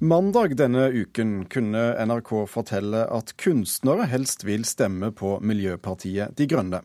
Mandag 0.04 0.52
denne 0.56 0.90
uken 0.92 1.46
kunne 1.48 1.82
NRK 2.04 2.30
fortelle 2.52 3.06
at 3.08 3.30
kunstnere 3.40 4.04
helst 4.10 4.42
vil 4.44 4.66
stemme 4.68 5.08
på 5.16 5.38
Miljøpartiet 5.40 6.34
De 6.36 6.44
Grønne. 6.50 6.82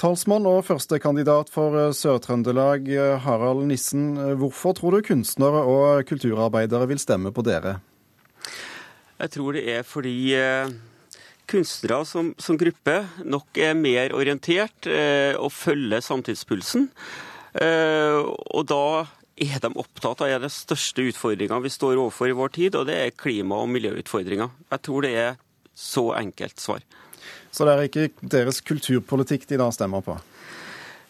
Talsmann 0.00 0.48
og 0.48 0.62
førstekandidat 0.64 1.52
for 1.52 1.92
Sør-Trøndelag, 1.92 2.88
Harald 3.26 3.66
Nissen. 3.68 4.16
Hvorfor 4.40 4.72
tror 4.78 4.96
du 4.96 5.04
kunstnere 5.10 5.60
og 5.68 6.08
kulturarbeidere 6.08 6.88
vil 6.94 7.02
stemme 7.04 7.34
på 7.36 7.44
dere? 7.44 7.82
Jeg 9.20 9.36
tror 9.36 9.52
det 9.60 9.68
er 9.76 9.84
fordi 9.84 10.16
eh, 10.32 10.72
kunstnere 11.52 12.00
som, 12.08 12.32
som 12.40 12.56
gruppe 12.56 13.02
nok 13.28 13.60
er 13.60 13.76
mer 13.76 14.16
orientert 14.16 14.88
eh, 14.88 15.36
og 15.36 15.52
følger 15.52 16.00
samtidspulsen. 16.00 16.88
Eh, 17.60 18.22
og 18.24 18.64
da 18.72 18.86
er 19.42 19.60
de 19.62 19.70
opptatt 19.78 20.22
av 20.24 20.30
er 20.30 20.42
de 20.42 20.50
største 20.52 21.04
utfordringene 21.10 21.64
vi 21.64 21.72
står 21.72 21.98
overfor 21.98 22.30
i 22.30 22.36
vår 22.38 22.52
tid, 22.56 22.76
og 22.78 22.88
det 22.88 22.98
er 22.98 23.16
klima- 23.16 23.60
og 23.62 23.70
miljøutfordringer. 23.74 24.52
Jeg 24.70 24.84
tror 24.86 25.06
det 25.06 25.14
er 25.18 25.40
så 25.74 26.12
enkelt 26.18 26.60
svar. 26.60 26.82
Så 27.52 27.66
det 27.66 27.74
er 27.74 27.88
ikke 27.88 28.28
deres 28.32 28.60
kulturpolitikk 28.64 29.46
de 29.50 29.60
da 29.60 29.68
stemmer 29.74 30.04
på? 30.04 30.16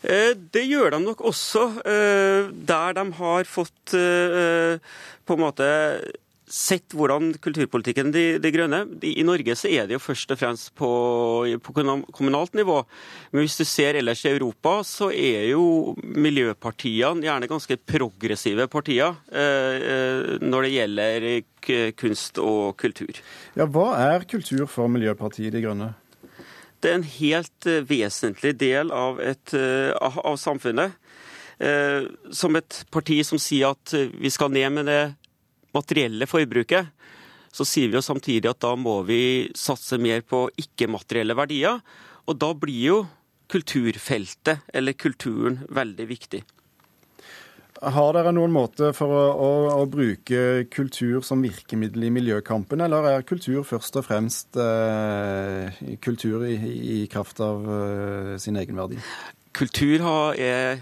Eh, 0.02 0.34
det 0.34 0.64
gjør 0.66 0.96
de 0.96 0.98
nok 1.04 1.20
også, 1.30 1.62
eh, 1.86 2.50
der 2.50 2.96
de 2.98 3.04
har 3.20 3.46
fått 3.46 3.94
eh, 3.94 4.82
på 5.22 5.36
en 5.36 5.44
måte 5.44 5.68
sett 6.52 6.92
hvordan 6.96 7.30
kulturpolitikken 7.40 8.10
De, 8.12 8.24
de 8.42 8.50
Grønne 8.52 8.82
I 9.08 9.24
Norge 9.24 9.54
så 9.56 9.70
er 9.72 9.86
det 9.88 9.96
jo 9.96 10.02
først 10.04 10.34
og 10.34 10.40
fremst 10.40 10.72
på, 10.76 10.90
på, 11.64 11.74
kommunalt 11.74 12.58
nivå. 12.58 12.82
Men 13.32 13.46
hvis 13.46 13.56
du 13.56 13.64
ser 13.68 13.96
ellers 13.96 14.24
i 14.26 14.34
Europa, 14.34 14.78
så 14.84 15.08
er 15.12 15.48
jo 15.52 15.94
miljøpartiene 16.02 17.24
gjerne 17.24 17.48
ganske 17.50 17.78
progressive 17.88 18.68
partier 18.72 19.16
eh, 19.32 20.36
når 20.44 20.68
det 20.68 20.74
gjelder 20.76 21.28
kunst 21.96 22.38
og 22.42 22.76
kultur. 22.80 23.22
Ja, 23.56 23.64
Hva 23.64 23.88
er 24.02 24.28
kultur 24.28 24.66
for 24.70 24.92
Miljøpartiet 24.92 25.54
De 25.54 25.64
Grønne? 25.64 25.92
Det 26.82 26.90
er 26.90 26.98
en 26.98 27.06
helt 27.06 27.70
eh, 27.70 27.84
vesentlig 27.86 28.56
del 28.58 28.90
av, 28.94 29.20
et, 29.22 29.54
eh, 29.54 29.92
av 30.02 30.36
samfunnet. 30.40 30.98
Eh, 31.62 32.08
som 32.34 32.56
et 32.58 32.82
parti 32.90 33.20
som 33.26 33.38
sier 33.38 33.76
at 33.76 33.92
vi 33.94 34.30
skal 34.34 34.50
ned 34.50 34.72
med 34.74 34.88
det 34.90 35.02
materielle 35.74 36.28
forbruket, 36.28 36.92
så 37.52 37.66
sier 37.68 37.90
vi 37.90 37.98
jo 37.98 38.04
samtidig 38.04 38.48
at 38.48 38.62
da 38.64 38.72
må 38.80 39.02
vi 39.08 39.50
satse 39.58 39.98
mer 40.00 40.24
på 40.24 40.46
ikke-materielle 40.60 41.36
verdier. 41.36 41.82
Og 42.28 42.38
da 42.40 42.52
blir 42.56 42.80
jo 42.86 42.98
kulturfeltet, 43.52 44.64
eller 44.72 44.96
kulturen, 44.96 45.60
veldig 45.68 46.08
viktig. 46.08 46.42
Har 47.82 48.12
dere 48.14 48.30
noen 48.30 48.52
måte 48.54 48.92
for 48.94 49.10
å, 49.10 49.22
å, 49.34 49.50
å, 49.74 49.86
bruke 49.90 50.68
kultur 50.70 51.24
som 51.26 51.42
virkemiddel 51.42 52.06
i 52.06 52.12
miljøkampen, 52.14 52.80
eller 52.84 53.08
er 53.10 53.24
kultur 53.26 53.64
først 53.66 53.98
og 53.98 54.06
fremst 54.06 54.58
eh, 54.60 55.80
kultur 56.04 56.46
i, 56.46 56.54
i, 56.78 56.98
kraft 57.10 57.42
av 57.42 57.66
eh, 57.66 58.36
sin 58.42 58.60
egenverdi? 58.60 59.00
Kultur 59.58 60.04
har, 60.06 60.38
er, 60.38 60.78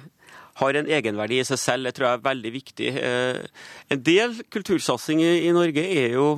har, 0.60 0.76
en 0.76 0.90
egenverdi 0.90 1.40
i 1.40 1.46
seg 1.46 1.60
selv, 1.60 1.88
det 1.88 1.96
tror 1.96 2.08
jeg 2.08 2.18
er 2.18 2.28
veldig 2.28 2.52
viktig. 2.54 2.92
Eh, 3.00 3.66
en 3.94 4.04
del 4.06 4.36
kultursatsing 4.52 5.22
i, 5.24 5.50
Norge 5.56 5.84
er 5.84 6.14
jo 6.16 6.28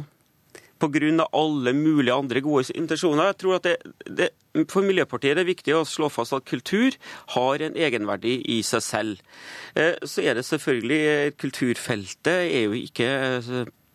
pga. 0.82 1.26
alle 1.32 1.72
mulige 1.72 2.14
andre 2.14 2.40
gode 2.40 2.72
intensjoner. 2.74 3.30
Jeg 3.30 3.38
tror 3.38 3.54
at 3.56 3.68
det, 3.68 3.76
det, 4.06 4.30
For 4.68 4.82
Miljøpartiet 4.82 5.32
er 5.32 5.42
det 5.42 5.46
viktig 5.52 5.74
å 5.74 5.84
slå 5.84 6.08
fast 6.10 6.32
at 6.32 6.44
kultur 6.44 6.96
har 7.36 7.62
en 7.62 7.76
egenverdi 7.76 8.40
i 8.56 8.62
seg 8.62 8.82
selv. 8.82 9.22
Eh, 9.74 9.94
så 10.02 10.22
er 10.22 10.34
det 10.34 10.44
selvfølgelig 10.44 11.00
eh, 11.12 11.30
Kulturfeltet 11.38 12.48
er 12.48 12.66
jo 12.66 12.74
ikke 12.78 13.08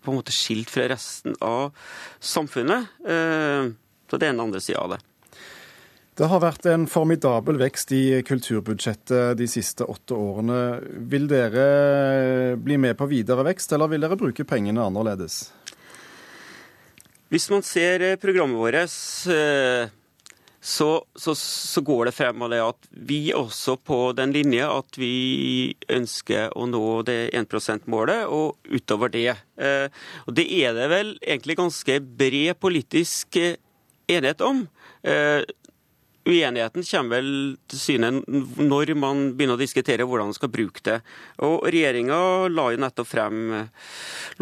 på 0.04 0.14
en 0.14 0.22
måte 0.22 0.32
skilt 0.32 0.72
fra 0.72 0.88
resten 0.88 1.36
av 1.44 1.76
samfunnet. 2.24 2.88
Så 3.04 4.16
det 4.16 4.24
er 4.24 4.32
den 4.32 4.40
andre 4.40 4.62
sida 4.64 4.80
av 4.80 4.96
det. 4.96 5.02
Det 6.18 6.26
har 6.26 6.42
vært 6.42 6.66
en 6.66 6.88
formidabel 6.90 7.60
vekst 7.62 7.92
i 7.94 8.02
kulturbudsjettet 8.26 9.38
de 9.38 9.46
siste 9.46 9.86
åtte 9.86 10.16
årene. 10.18 10.62
Vil 11.12 11.28
dere 11.30 12.56
bli 12.58 12.80
med 12.82 12.98
på 12.98 13.06
videre 13.12 13.44
vekst, 13.46 13.76
eller 13.78 13.92
vil 13.92 14.02
dere 14.02 14.18
bruke 14.18 14.46
pengene 14.50 14.82
annerledes? 14.82 15.44
Hvis 17.30 17.46
man 17.54 17.62
ser 17.62 18.02
eh, 18.02 18.16
programmet 18.18 18.58
vårt, 18.58 18.80
eh, 19.30 19.92
så, 20.58 20.88
så, 21.14 21.36
så, 21.38 21.84
går 21.86 22.10
det 22.10 22.16
frem 22.18 22.42
av 22.42 22.50
det 22.50 22.64
at 22.66 22.90
vi 23.12 23.20
også 23.38 23.78
på 23.78 24.00
den 24.18 24.34
linje 24.34 24.66
at 24.66 24.98
vi 24.98 25.76
ønsker 26.00 26.58
å 26.58 26.66
nå 26.72 26.82
det 27.06 27.20
1 27.38 27.54
%-målet, 27.60 28.26
og 28.26 28.58
utover 28.66 29.14
det. 29.14 29.36
Eh, 29.62 29.86
og 30.26 30.34
Det 30.34 30.48
er 30.64 30.74
det 30.80 30.90
vel 30.96 31.14
egentlig 31.22 31.60
ganske 31.62 32.00
bred 32.02 32.58
politisk 32.58 33.38
enighet 33.38 34.42
om. 34.42 34.66
Uenigheten 36.28 36.84
kommer 36.84 37.18
vel 37.18 37.32
til 37.72 37.80
syne 37.80 38.12
når 38.20 38.94
man 39.00 39.30
begynner 39.38 39.56
å 39.56 39.62
diskutere 39.62 40.06
hvordan 40.08 40.34
man 40.34 40.38
skal 40.38 40.52
bruke 40.52 40.84
det. 40.84 41.00
Og 41.48 41.68
Regjeringa 41.72 42.20
la 42.52 42.70
jo 42.74 42.82
nettopp 42.84 43.08
frem 43.08 43.44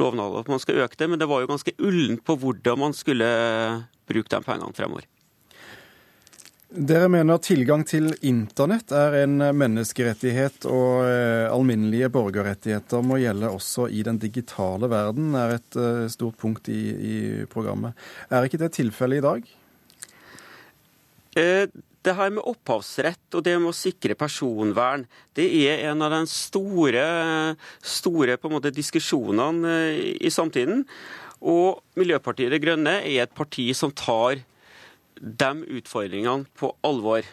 lovnader 0.01 0.41
at 0.41 0.51
man 0.51 0.63
skal 0.63 0.81
øke 0.85 0.97
det, 0.99 1.09
men 1.11 1.21
det 1.21 1.29
var 1.29 1.43
jo 1.43 1.51
ganske 1.53 1.75
ullent 1.77 2.25
på 2.25 2.39
hvordan 2.41 2.87
man 2.87 2.97
skulle 2.97 3.27
bruke 4.09 4.31
de 4.31 4.41
pengene 4.45 4.75
fremover. 4.75 5.05
Dere 6.75 7.07
mener 7.07 7.37
tilgang 7.39 7.85
til 7.87 8.09
internett 8.27 8.89
er 8.91 9.21
en 9.21 9.37
menneskerettighet, 9.55 10.65
og 10.67 11.05
eh, 11.07 11.45
alminnelige 11.47 12.09
borgerrettigheter 12.11 13.05
må 13.05 13.21
gjelde 13.21 13.51
også 13.53 13.85
i 13.87 14.01
den 14.03 14.19
digitale 14.19 14.89
verden, 14.91 15.29
er 15.39 15.55
et 15.55 15.77
eh, 15.79 16.01
stort 16.11 16.35
punkt 16.41 16.67
i, 16.67 16.81
i 16.91 17.19
programmet. 17.51 17.95
Er 18.27 18.49
ikke 18.49 18.59
det 18.59 18.73
tilfellet 18.75 19.21
i 19.21 19.23
dag? 19.23 19.53
Eh, 21.35 21.67
det 22.05 22.13
her 22.15 22.31
med 22.31 22.45
opphavsrett 22.47 23.35
og 23.35 23.43
det 23.43 23.55
med 23.57 23.71
å 23.71 23.75
sikre 23.75 24.15
personvern, 24.17 25.05
det 25.35 25.47
er 25.65 25.87
en 25.89 26.03
av 26.05 26.13
de 26.13 26.21
store, 26.29 27.05
store 27.81 28.37
måte, 28.51 28.73
diskusjonene 28.75 29.71
eh, 29.89 30.01
i 30.21 30.31
samtiden. 30.31 30.85
Og 31.45 31.81
Miljøpartiet 31.99 32.53
De 32.53 32.61
Grønne 32.61 32.99
er 33.01 33.25
et 33.25 33.35
parti 33.35 33.67
som 33.77 33.91
tar 33.91 34.39
de 35.15 35.51
utfordringene 35.79 36.47
på 36.57 36.71
alvor. 36.85 37.25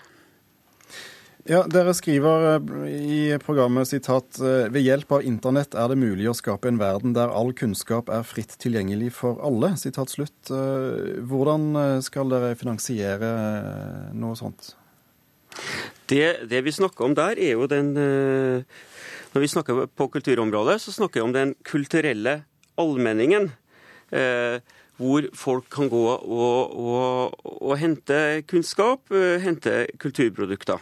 Ja, 1.50 1.64
Dere 1.66 1.90
skriver 1.90 2.44
eh, 2.52 2.82
i 3.02 3.22
programmet 3.42 3.88
sitat 3.90 4.38
eh, 4.38 4.68
ved 4.70 4.84
hjelp 4.84 5.10
av 5.16 5.24
internett 5.26 5.72
er 5.74 5.88
det 5.90 5.96
mulig 5.98 6.28
å 6.30 6.36
skape 6.38 6.70
en 6.70 6.78
verden 6.78 7.16
der 7.16 7.32
all 7.34 7.50
kunnskap 7.58 8.12
er 8.14 8.22
fritt 8.22 8.54
tilgjengelig 8.62 9.08
for 9.16 9.40
alle. 9.42 9.72
Sitat 9.80 10.12
slutt. 10.12 10.38
Eh, 10.54 11.18
hvordan 11.26 11.98
skal 12.06 12.30
dere 12.30 12.52
finansiere 12.60 13.32
noe 14.14 14.38
sånt? 14.38 14.76
Det, 16.06 16.46
det 16.46 16.60
vi 16.62 16.76
snakker 16.76 17.08
om 17.08 17.16
der, 17.18 17.34
er 17.34 17.58
jo 17.58 17.66
den 17.68 17.90
Når 19.32 19.42
vi 19.42 19.50
snakker 19.50 19.86
på 19.90 20.06
kulturområdet, 20.14 20.78
så 20.80 20.94
snakker 20.94 21.20
vi 21.20 21.26
om 21.26 21.34
den 21.34 21.54
kulturelle 21.66 22.44
allmenningen. 22.76 23.50
hvor 24.96 25.26
folk 25.34 25.68
kan 25.70 25.88
gå 25.88 26.04
og, 26.06 26.76
og, 26.76 27.34
og 27.42 27.76
hente 27.80 28.42
kunnskap, 28.46 29.08
hente 29.40 29.86
kulturprodukter. 29.98 30.78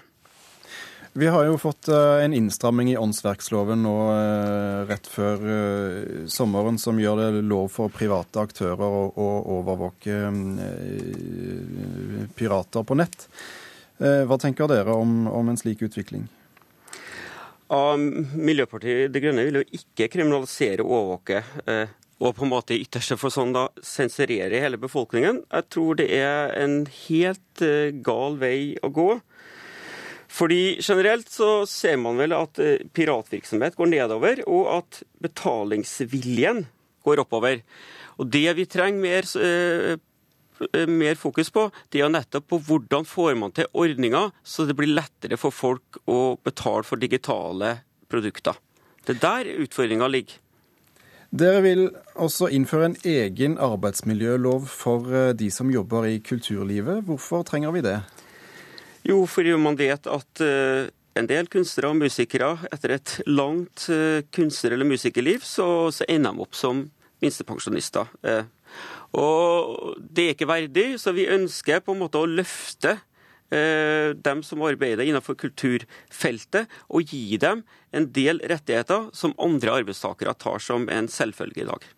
Vi 1.12 1.26
har 1.26 1.44
jo 1.44 1.58
fått 1.58 1.88
eh, 1.88 2.24
en 2.24 2.34
innstramming 2.34 2.92
i 2.92 2.96
åndsverksloven 2.98 3.82
nå 3.82 3.94
eh, 4.14 4.82
rett 4.86 5.08
før 5.10 5.40
eh, 5.54 6.26
sommeren 6.30 6.76
som 6.78 7.00
gjør 7.02 7.18
det 7.18 7.40
lov 7.50 7.66
for 7.74 7.90
private 7.90 8.38
aktører 8.38 9.10
å 9.18 9.30
overvåke 9.58 10.20
pirater 12.38 12.86
på 12.86 12.98
nett. 12.98 13.26
Hva 14.00 14.38
tenker 14.40 14.70
dere 14.70 14.94
om, 14.96 15.26
om 15.28 15.50
en 15.50 15.58
slik 15.60 15.82
utvikling? 15.84 16.22
Miljøpartiet 17.68 19.12
De 19.12 19.20
Grønne 19.20 19.44
vil 19.44 19.58
jo 19.60 19.64
ikke 19.76 20.08
kriminalisere 20.14 20.86
og 20.86 20.94
overvåke. 20.94 21.42
Og 22.24 22.32
på 22.38 22.46
en 22.46 22.52
måte 22.54 22.72
i 22.72 22.80
ytterste 22.86 23.18
sånn 23.20 23.52
da 23.52 23.66
sensurere 23.84 24.62
hele 24.62 24.80
befolkningen. 24.80 25.42
Jeg 25.50 25.68
tror 25.74 26.00
det 26.00 26.08
er 26.16 26.54
en 26.62 26.86
helt 27.02 27.66
gal 28.06 28.40
vei 28.40 28.78
å 28.80 28.88
gå. 28.88 29.10
Fordi 30.30 30.78
generelt 30.80 31.28
så 31.28 31.64
ser 31.66 31.96
man 31.98 32.20
vel 32.20 32.34
at 32.36 32.60
eh, 32.62 32.84
piratvirksomhet 32.94 33.74
går 33.78 33.90
nedover, 33.90 34.42
og 34.46 34.68
at 34.76 35.00
betalingsviljen 35.24 36.64
går 37.04 37.24
oppover. 37.24 37.64
Og 38.20 38.30
det 38.30 38.46
vi 38.60 38.66
trenger 38.70 39.02
mer, 39.02 39.26
eh, 39.42 39.96
eh, 40.70 40.86
mer 40.86 41.18
fokus 41.18 41.50
på, 41.50 41.66
det 41.90 42.04
er 42.04 42.12
nettopp 42.14 42.46
på 42.52 42.60
hvordan 42.68 43.08
får 43.08 43.34
man 43.42 43.56
til 43.56 43.66
ordninger 43.74 44.30
så 44.44 44.68
det 44.68 44.78
blir 44.78 44.94
lettere 44.94 45.40
for 45.40 45.50
folk 45.50 45.98
å 46.06 46.38
betale 46.44 46.86
for 46.86 47.02
digitale 47.02 47.80
produkter. 48.10 48.54
Det 49.02 49.16
er 49.16 49.24
der 49.26 49.52
utfordringa 49.64 50.06
ligger. 50.12 50.38
Dere 51.30 51.60
vil 51.62 51.84
også 52.18 52.48
innføre 52.50 52.90
en 52.90 52.98
egen 53.06 53.58
arbeidsmiljølov 53.62 54.66
for 54.66 55.34
de 55.38 55.50
som 55.54 55.70
jobber 55.70 56.08
i 56.10 56.16
kulturlivet. 56.18 57.04
Hvorfor 57.06 57.46
trenger 57.46 57.70
vi 57.74 57.86
det? 57.86 58.00
Jo, 59.06 59.24
fordi 59.28 59.54
man 59.56 59.78
vet 59.78 60.06
at 60.10 60.42
uh, 60.44 60.86
en 61.18 61.28
del 61.28 61.48
kunstnere 61.50 61.92
og 61.92 62.00
musikere 62.02 62.52
etter 62.70 62.96
et 62.98 63.14
langt 63.28 63.86
uh, 63.88 64.20
kunstner- 64.34 64.76
eller 64.76 64.88
musikerliv, 64.88 65.44
så, 65.46 65.88
så, 65.94 66.06
ender 66.08 66.34
de 66.34 66.44
opp 66.44 66.56
som 66.58 66.84
minstepensjonister. 67.24 68.10
Uh, 68.24 68.44
og 69.16 69.96
det 69.98 70.26
er 70.26 70.36
ikke 70.36 70.50
verdig, 70.50 70.88
så 71.00 71.14
vi 71.16 71.30
ønsker 71.32 71.82
på 71.82 71.96
en 71.96 72.04
måte 72.04 72.20
å 72.20 72.28
løfte 72.28 73.00
dem 73.50 74.44
som 74.46 74.60
arbeider 74.62 75.02
innenfor 75.02 75.34
kulturfeltet, 75.34 76.70
og 76.86 77.10
gi 77.10 77.34
dem 77.42 77.64
en 77.90 78.04
del 78.14 78.38
rettigheter 78.46 79.08
som 79.10 79.34
andre 79.42 79.72
arbeidstakere 79.80 80.36
tar 80.38 80.62
som 80.62 80.86
en 80.86 81.10
selvfølge 81.10 81.64
i 81.64 81.66
dag. 81.66 81.88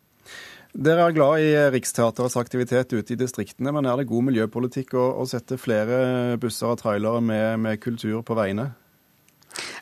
Dere 0.73 1.03
er 1.05 1.13
glad 1.13 1.37
i 1.37 1.49
Riksteaterets 1.69 2.33
aktivitet 2.39 2.95
ute 2.97 3.13
i 3.13 3.17
distriktene, 3.19 3.69
men 3.75 3.85
er 3.85 3.99
det 3.99 4.07
god 4.09 4.25
miljøpolitikk 4.31 4.95
å, 4.97 5.03
å 5.21 5.25
sette 5.29 5.59
flere 5.61 6.37
busser 6.41 6.71
og 6.71 6.79
trailere 6.81 7.21
med, 7.21 7.59
med 7.61 7.81
kultur 7.83 8.23
på 8.25 8.37
veiene? 8.39 8.71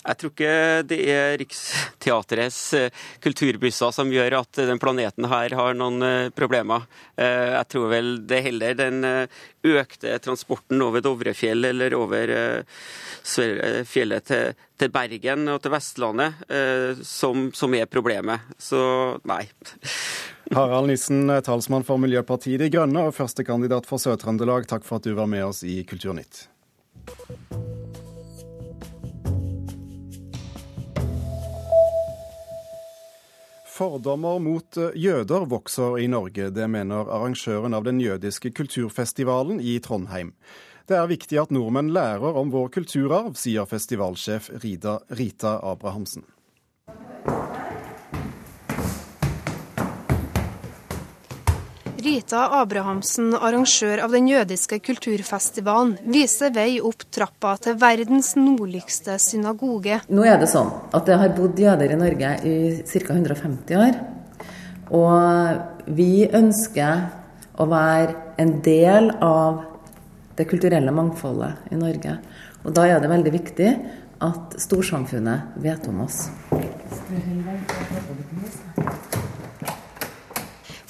Jeg 0.02 0.18
tror 0.18 0.32
ikke 0.34 0.54
det 0.90 0.98
er 1.14 1.36
Riksteatrets 1.38 2.60
eh, 2.78 3.04
kulturbusser 3.22 3.94
som 3.94 4.10
gjør 4.10 4.40
at 4.40 4.62
den 4.72 4.82
planeten 4.82 5.28
her 5.30 5.54
har 5.58 5.78
noen 5.78 6.02
eh, 6.06 6.32
problemer. 6.34 6.88
Eh, 7.22 7.52
jeg 7.54 7.68
tror 7.70 7.92
vel 7.92 8.10
det 8.26 8.40
er 8.40 8.48
heller 8.48 8.80
den 8.80 9.06
økte 9.62 10.18
transporten 10.26 10.82
over 10.82 11.04
Dovrefjell 11.06 11.70
eller 11.70 11.94
over 11.94 12.32
fjellet 13.22 14.26
til, 14.26 14.90
Bergen 14.90 15.52
og 15.54 15.60
til 15.62 15.74
Vestlandet 15.76 16.40
som, 17.06 17.52
som 17.54 17.76
er 17.78 17.86
problemet. 17.86 18.50
Så 18.58 18.82
nei. 19.30 19.44
Harald 20.58 20.90
Nissen, 20.90 21.30
talsmann 21.46 21.86
for 21.88 22.02
Miljøpartiet 22.02 22.64
De 22.64 22.72
Grønne 22.74 23.06
og 23.08 23.14
førstekandidat 23.16 23.86
for 23.88 24.02
Sør-Trøndelag, 24.02 24.66
takk 24.72 24.88
for 24.88 24.98
at 24.98 25.06
du 25.06 25.14
var 25.16 25.30
med 25.30 25.46
oss 25.46 25.62
i 25.62 25.84
Kulturnytt. 25.88 26.48
Fordommer 33.82 34.38
mot 34.38 34.78
eh, 34.78 34.92
jøder 34.94 35.48
vokser 35.50 35.96
i 35.98 36.04
Norge. 36.06 36.52
Det 36.54 36.68
mener 36.70 37.08
arrangøren 37.10 37.74
av 37.74 37.88
den 37.88 37.98
jødiske 37.98 38.52
kulturfestivalen 38.54 39.58
i 39.58 39.80
Trondheim. 39.82 40.36
Det 40.86 41.00
er 41.00 41.10
viktig 41.10 41.40
at 41.42 41.54
nordmenn 41.56 41.90
lærer 41.96 42.38
om 42.38 42.52
vår 42.54 42.70
kulturarv, 42.76 43.34
sier 43.42 43.66
festivalsjef 43.66 44.52
Rita, 44.62 45.56
Abrahamsen. 45.66 46.28
Rita 52.12 52.50
Abrahamsen, 52.60 53.30
arrangør 53.40 54.02
av 54.04 54.12
den 54.12 54.26
jødiske 54.28 54.82
kulturfestivalen, 54.84 55.94
viser 56.12 56.52
vei 56.52 56.82
opp 56.84 57.06
trappa 57.08 57.54
til 57.64 57.78
verdens 57.80 58.34
nordligste 58.36 59.16
synagoge. 59.24 60.02
Nå 60.12 60.26
er 60.28 60.42
det 60.42 60.50
sånn 60.52 60.74
at 60.92 61.08
det 61.08 61.16
har 61.22 61.32
bodd 61.38 61.62
jøder 61.64 61.94
i 61.96 62.00
Norge 62.02 62.34
i 62.44 62.56
ca. 62.84 63.16
150 63.16 63.80
år. 63.80 64.02
Og 64.92 65.88
vi 65.96 66.26
ønsker 66.28 67.08
å 67.56 67.70
være 67.72 68.36
en 68.44 68.58
del 68.66 69.08
av 69.24 69.64
det 70.36 70.50
kulturelle 70.52 70.92
mangfoldet 70.92 71.72
i 71.72 71.80
Norge. 71.80 72.18
Og 72.66 72.76
da 72.76 72.90
er 72.92 73.00
det 73.00 73.14
veldig 73.14 73.36
viktig 73.40 73.72
at 74.28 74.60
storsamfunnet 74.60 75.56
vet 75.64 75.88
om 75.88 76.04
oss. 76.04 76.26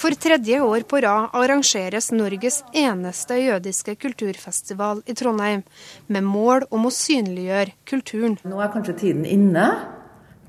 For 0.02 0.16
tredje 0.18 0.62
år 0.62 0.82
på 0.90 0.98
rad 0.98 1.30
arrangeres 1.38 2.08
Norges 2.12 2.64
eneste 2.74 3.36
jødiske 3.38 3.94
kulturfestival 4.02 5.04
i 5.06 5.14
Trondheim, 5.14 5.60
med 6.10 6.26
mål 6.26 6.64
om 6.74 6.88
å 6.88 6.92
synliggjøre 6.96 7.76
kulturen. 7.86 8.40
Nå 8.42 8.64
er 8.66 8.72
kanskje 8.74 8.96
tiden 8.98 9.28
inne 9.30 9.68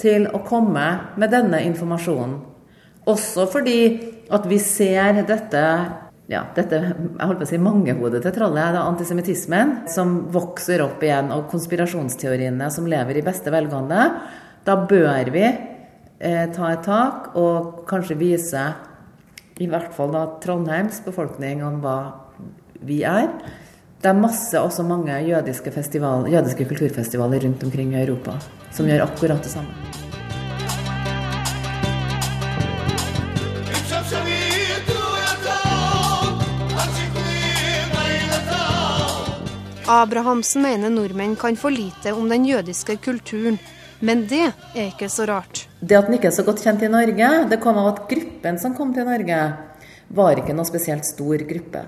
til 0.00 0.25
å 0.32 0.40
komme 0.47 0.87
med 1.21 1.35
denne 1.35 1.61
informasjonen. 1.66 2.38
Også 3.12 3.44
fordi 3.52 3.76
at 4.32 4.47
vi 4.49 4.56
ser 4.62 5.21
dette 5.28 5.64
ja, 6.32 6.47
dette 6.56 6.78
jeg 6.78 6.94
holdt 7.21 7.42
på 7.42 7.44
å 7.44 7.50
si 7.50 7.61
mangehodet 7.61 8.23
til 8.25 8.32
trollet, 8.32 8.73
da, 8.73 8.87
antisemittismen, 8.88 9.75
som 9.92 10.14
vokser 10.32 10.80
opp 10.87 11.04
igjen, 11.04 11.28
og 11.35 11.50
konspirasjonsteoriene 11.52 12.71
som 12.73 12.88
lever 12.88 13.21
i 13.21 13.26
beste 13.26 13.52
velgående. 13.52 14.09
Da 14.64 14.78
bør 14.88 15.28
vi 15.37 15.44
eh, 15.44 16.49
ta 16.56 16.73
et 16.73 16.88
tak 16.88 17.37
og 17.37 17.85
kanskje 17.90 18.16
vise 18.23 18.64
i 19.62 19.69
hvert 19.71 19.92
fall 19.95 20.12
da 20.14 20.26
Trondheims 20.42 21.00
befolkning 21.04 21.62
om 21.64 21.81
hva 21.83 21.97
vi 22.83 23.02
er. 23.07 23.28
Det 24.02 24.11
er 24.11 24.19
masse, 24.19 24.59
også 24.59 24.83
mange 24.83 25.14
jødiske, 25.23 25.71
jødiske 25.71 26.64
kulturfestivaler 26.66 27.45
rundt 27.47 27.64
omkring 27.64 27.95
i 27.95 28.02
Europa 28.02 28.38
som 28.75 28.88
gjør 28.88 29.07
akkurat 29.07 29.42
det 29.42 29.52
samme. 29.52 29.75
Abrahamsen 39.92 40.62
mener 40.62 40.90
nordmenn 40.90 41.37
kan 41.37 41.57
for 41.57 41.71
lite 41.71 42.14
om 42.16 42.28
den 42.31 42.47
jødiske 42.49 42.97
kulturen 43.04 43.59
men 44.02 44.26
det 44.26 44.49
er 44.75 44.88
ikke 44.90 45.09
så 45.09 45.26
rart. 45.31 45.68
Det 45.83 45.97
at 45.99 46.07
den 46.07 46.14
ikke 46.14 46.31
er 46.31 46.37
så 46.37 46.45
godt 46.47 46.62
kjent 46.62 46.85
i 46.87 46.90
Norge, 46.90 47.29
det 47.51 47.59
kom 47.62 47.81
av 47.81 47.88
at 47.90 48.05
gruppen 48.11 48.59
som 48.62 48.75
kom 48.77 48.92
til 48.95 49.09
Norge, 49.09 49.40
var 50.14 50.38
ikke 50.38 50.55
noe 50.55 50.68
spesielt 50.68 51.09
stor 51.09 51.42
gruppe. 51.49 51.83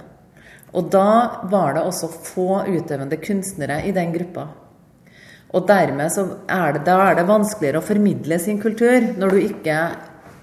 Og 0.74 0.88
da 0.90 1.10
var 1.52 1.76
det 1.76 1.84
også 1.86 2.10
få 2.10 2.64
utøvende 2.66 3.20
kunstnere 3.22 3.84
i 3.86 3.92
den 3.94 4.10
gruppa. 4.16 4.48
Og 5.54 5.68
dermed 5.68 6.10
så 6.10 6.24
er 6.50 6.74
det, 6.74 6.82
er 6.90 7.14
det 7.20 7.28
vanskeligere 7.28 7.78
å 7.78 7.86
formidle 7.86 8.40
sin 8.42 8.58
kultur 8.62 9.12
når 9.20 9.36
du 9.36 9.38
ikke 9.44 9.76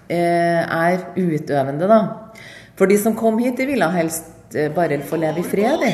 eh, 0.08 0.62
er 0.64 1.04
utøvende, 1.20 1.90
da. 1.92 2.00
For 2.80 2.88
de 2.88 2.96
som 3.02 3.18
kom 3.20 3.42
hit, 3.44 3.58
de 3.60 3.68
ville 3.68 3.92
helst 3.92 4.56
eh, 4.56 4.72
bare 4.72 5.02
få 5.04 5.20
leve 5.20 5.44
i 5.44 5.50
fred, 5.52 5.84
de. 5.84 5.92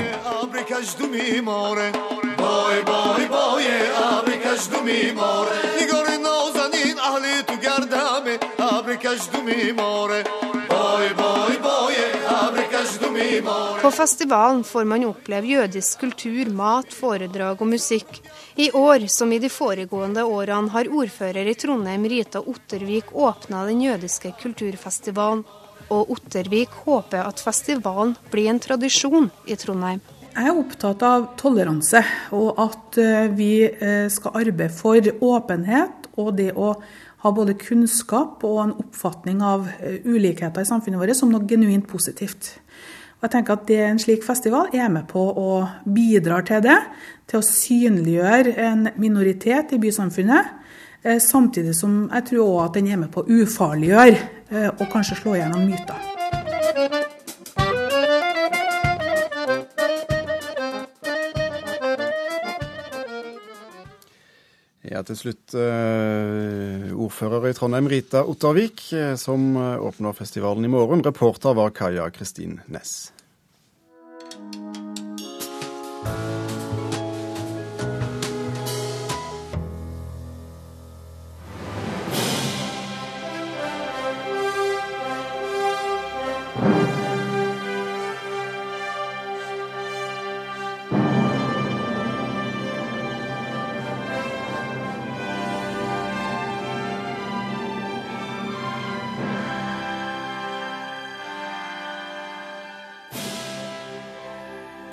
På 13.81 13.91
festivalen 13.91 14.63
får 14.63 14.85
man 14.85 15.05
oppleve 15.05 15.47
jødisk 15.47 15.99
kultur, 15.99 16.49
mat, 16.49 16.89
foredrag 16.93 17.61
og 17.61 17.69
musikk. 17.69 18.17
I 18.55 18.71
år, 18.71 19.05
som 19.13 19.31
i 19.33 19.39
de 19.43 19.51
foregående 19.53 20.25
årene, 20.25 20.73
har 20.73 20.89
ordfører 20.89 21.45
i 21.45 21.53
Trondheim 21.53 22.09
Rita 22.09 22.41
Ottervik 22.41 23.13
åpna 23.13 23.67
den 23.69 23.85
jødiske 23.85 24.33
kulturfestivalen. 24.41 25.45
Og 25.93 26.11
Ottervik 26.17 26.73
håper 26.87 27.21
at 27.21 27.39
festivalen 27.43 28.17
blir 28.33 28.49
en 28.49 28.59
tradisjon 28.59 29.29
i 29.45 29.55
Trondheim. 29.61 30.01
Jeg 30.33 30.49
er 30.49 30.57
opptatt 30.57 31.01
av 31.05 31.31
toleranse, 31.37 32.01
og 32.33 32.57
at 32.61 32.97
eh, 33.01 33.29
vi 33.33 33.51
eh, 33.65 34.05
skal 34.13 34.41
arbeide 34.41 34.73
for 34.73 35.13
åpenhet 35.29 36.09
og 36.17 36.33
det 36.37 36.51
å 36.57 36.73
ha 37.23 37.31
både 37.33 37.57
kunnskap 37.57 38.43
og 38.45 38.59
en 38.63 38.75
oppfatning 38.83 39.41
av 39.45 39.67
eh, 39.79 39.99
ulikheter 40.05 40.63
i 40.63 40.69
samfunnet 40.69 41.01
vårt 41.01 41.17
som 41.17 41.31
noe 41.33 41.47
genuint 41.49 41.87
positivt. 41.89 42.53
Og 43.17 43.25
jeg 43.25 43.33
tenker 43.33 43.55
at 43.57 43.65
det, 43.69 43.79
En 43.81 43.99
slik 43.99 44.23
festival 44.23 44.69
er 44.73 44.89
med 44.93 45.07
på 45.09 45.21
å 45.21 45.67
bidra 45.83 46.43
til 46.45 46.61
det, 46.61 46.77
til 47.25 47.39
å 47.39 47.47
synliggjøre 47.47 48.53
en 48.67 48.89
minoritet 49.01 49.73
i 49.73 49.81
bysamfunnet. 49.81 50.53
Samtidig 51.23 51.73
som 51.77 52.09
jeg 52.11 52.27
tror 52.29 52.43
også 52.43 52.65
at 52.67 52.77
den 52.77 52.91
er 52.91 53.01
med 53.01 53.13
på 53.13 53.23
å 53.23 53.41
ufarliggjøre 53.41 54.69
og 54.75 54.85
kanskje 54.91 55.21
slå 55.21 55.37
gjennom 55.39 55.65
myter. 55.69 56.16
Ja, 64.97 65.03
til 65.05 65.17
slutt 65.19 65.53
uh, 65.53 66.87
ordfører 66.97 67.51
i 67.51 67.53
Trondheim, 67.53 67.85
Rita 67.91 68.23
Ottervik, 68.25 68.81
eh, 68.97 69.13
som 69.21 69.51
uh, 69.53 69.75
åpner 69.85 70.15
festivalen 70.17 70.65
i 70.65 70.71
morgen. 70.73 71.05
Reporter 71.05 71.53
var 71.53 71.69
Kaja 71.77 72.07
Kristin 72.15 72.57
Næss. 72.65 73.11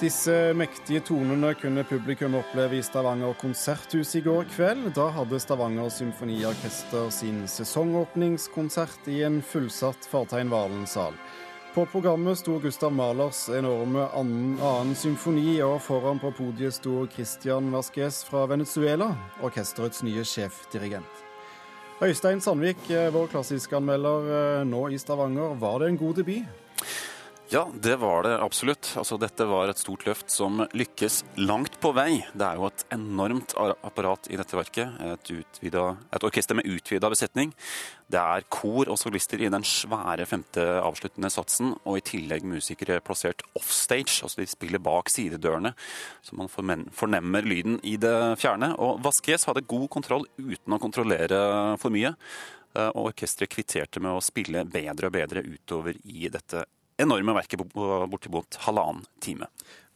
Disse 0.05 0.53
mektige 0.53 1.01
tonene 1.01 1.55
kunne 1.57 1.81
publikum 1.89 2.35
oppleve 2.37 2.77
i 2.77 2.83
Stavanger 2.85 3.33
konserthus 3.41 4.11
i 4.19 4.21
går 4.21 4.45
kveld. 4.53 4.91
Da 4.99 5.07
hadde 5.17 5.39
Stavanger 5.41 5.89
Symfoniorkester 5.89 7.07
sin 7.09 7.39
sesongåpningskonsert 7.49 9.09
i 9.09 9.23
en 9.25 9.39
fullsatt 9.41 10.05
Fartein 10.11 10.51
Valen-sal. 10.53 11.17
På 11.73 11.87
programmet 11.89 12.37
sto 12.37 12.59
Gustav 12.61 12.93
Mahlers 12.93 13.47
enorme 13.49 14.05
annen, 14.13 14.93
symfoni, 14.93 15.57
og 15.65 15.79
foran 15.87 16.21
på 16.21 16.35
podiet 16.37 16.77
sto 16.77 17.07
Christian 17.15 17.73
Vasques 17.73 18.21
fra 18.29 18.45
Venezuela, 18.51 19.09
orkesterets 19.41 20.05
nye 20.05 20.27
sjefdirigent. 20.29 21.25
Øystein 22.05 22.45
Sandvik, 22.45 22.85
vår 22.91 23.33
klassiskanmelder 23.33 24.69
nå 24.69 24.85
i 24.93 25.01
Stavanger. 25.01 25.57
Var 25.65 25.81
det 25.81 25.91
en 25.95 26.01
god 26.05 26.21
debut? 26.21 26.61
Ja, 27.53 27.69
det 27.81 27.97
var 27.97 28.23
det 28.23 28.39
absolutt. 28.41 28.89
Altså, 28.97 29.19
dette 29.21 29.45
var 29.45 29.69
et 29.69 29.79
stort 29.79 30.07
løft 30.09 30.33
som 30.33 30.63
lykkes 30.73 31.21
langt 31.45 31.77
på 31.83 31.91
vei. 31.93 32.23
Det 32.33 32.47
er 32.47 32.57
jo 32.57 32.71
et 32.71 32.85
enormt 32.97 33.53
apparat 33.61 34.31
i 34.33 34.39
dette 34.41 34.57
verket. 34.57 34.97
Et, 35.05 35.31
utvidet, 35.37 35.85
et 36.17 36.25
orkester 36.25 36.57
med 36.57 36.71
utvida 36.73 37.11
besetning. 37.13 37.53
Det 38.09 38.21
er 38.21 38.49
kor 38.49 38.89
og 38.89 38.97
solister 38.99 39.45
i 39.45 39.53
den 39.53 39.67
svære 39.69 40.25
femte 40.27 40.65
avsluttende 40.81 41.29
satsen, 41.31 41.77
og 41.85 42.01
i 42.01 42.07
tillegg 42.09 42.49
musikere 42.49 43.03
plassert 43.05 43.45
offstage. 43.61 44.23
Altså 44.25 44.41
de 44.41 44.49
spiller 44.49 44.83
bak 44.83 45.13
sidedørene, 45.13 45.75
så 46.25 46.41
man 46.41 46.51
fornemmer 46.97 47.45
lyden 47.45 47.77
i 47.85 47.99
det 48.01 48.17
fjerne. 48.41 48.73
Og 48.81 49.05
Vasques 49.05 49.45
hadde 49.51 49.69
god 49.69 49.91
kontroll 49.93 50.25
uten 50.41 50.75
å 50.75 50.81
kontrollere 50.81 51.45
for 51.83 51.93
mye. 51.93 52.17
Eh, 52.75 52.89
og 52.89 53.13
orkesteret 53.13 53.53
kvitterte 53.53 54.01
med 54.03 54.17
å 54.17 54.25
spille 54.25 54.65
bedre 54.67 55.13
og 55.13 55.15
bedre 55.15 55.45
utover 55.45 56.01
i 56.09 56.33
dette 56.33 56.65
enorme 56.97 57.33
verket 57.33 57.73
på 57.73 58.07
bortimot 58.07 58.55
halvannen 58.55 59.05
time. 59.21 59.47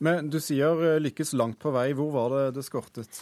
Men 0.04 0.28
du 0.30 0.38
sier 0.42 0.78
eh, 0.86 1.00
lykkes 1.02 1.32
langt 1.38 1.58
på 1.62 1.72
vei. 1.74 1.88
Hvor 1.98 2.12
var 2.14 2.34
det 2.34 2.42
det 2.58 2.64
skortet? 2.66 3.18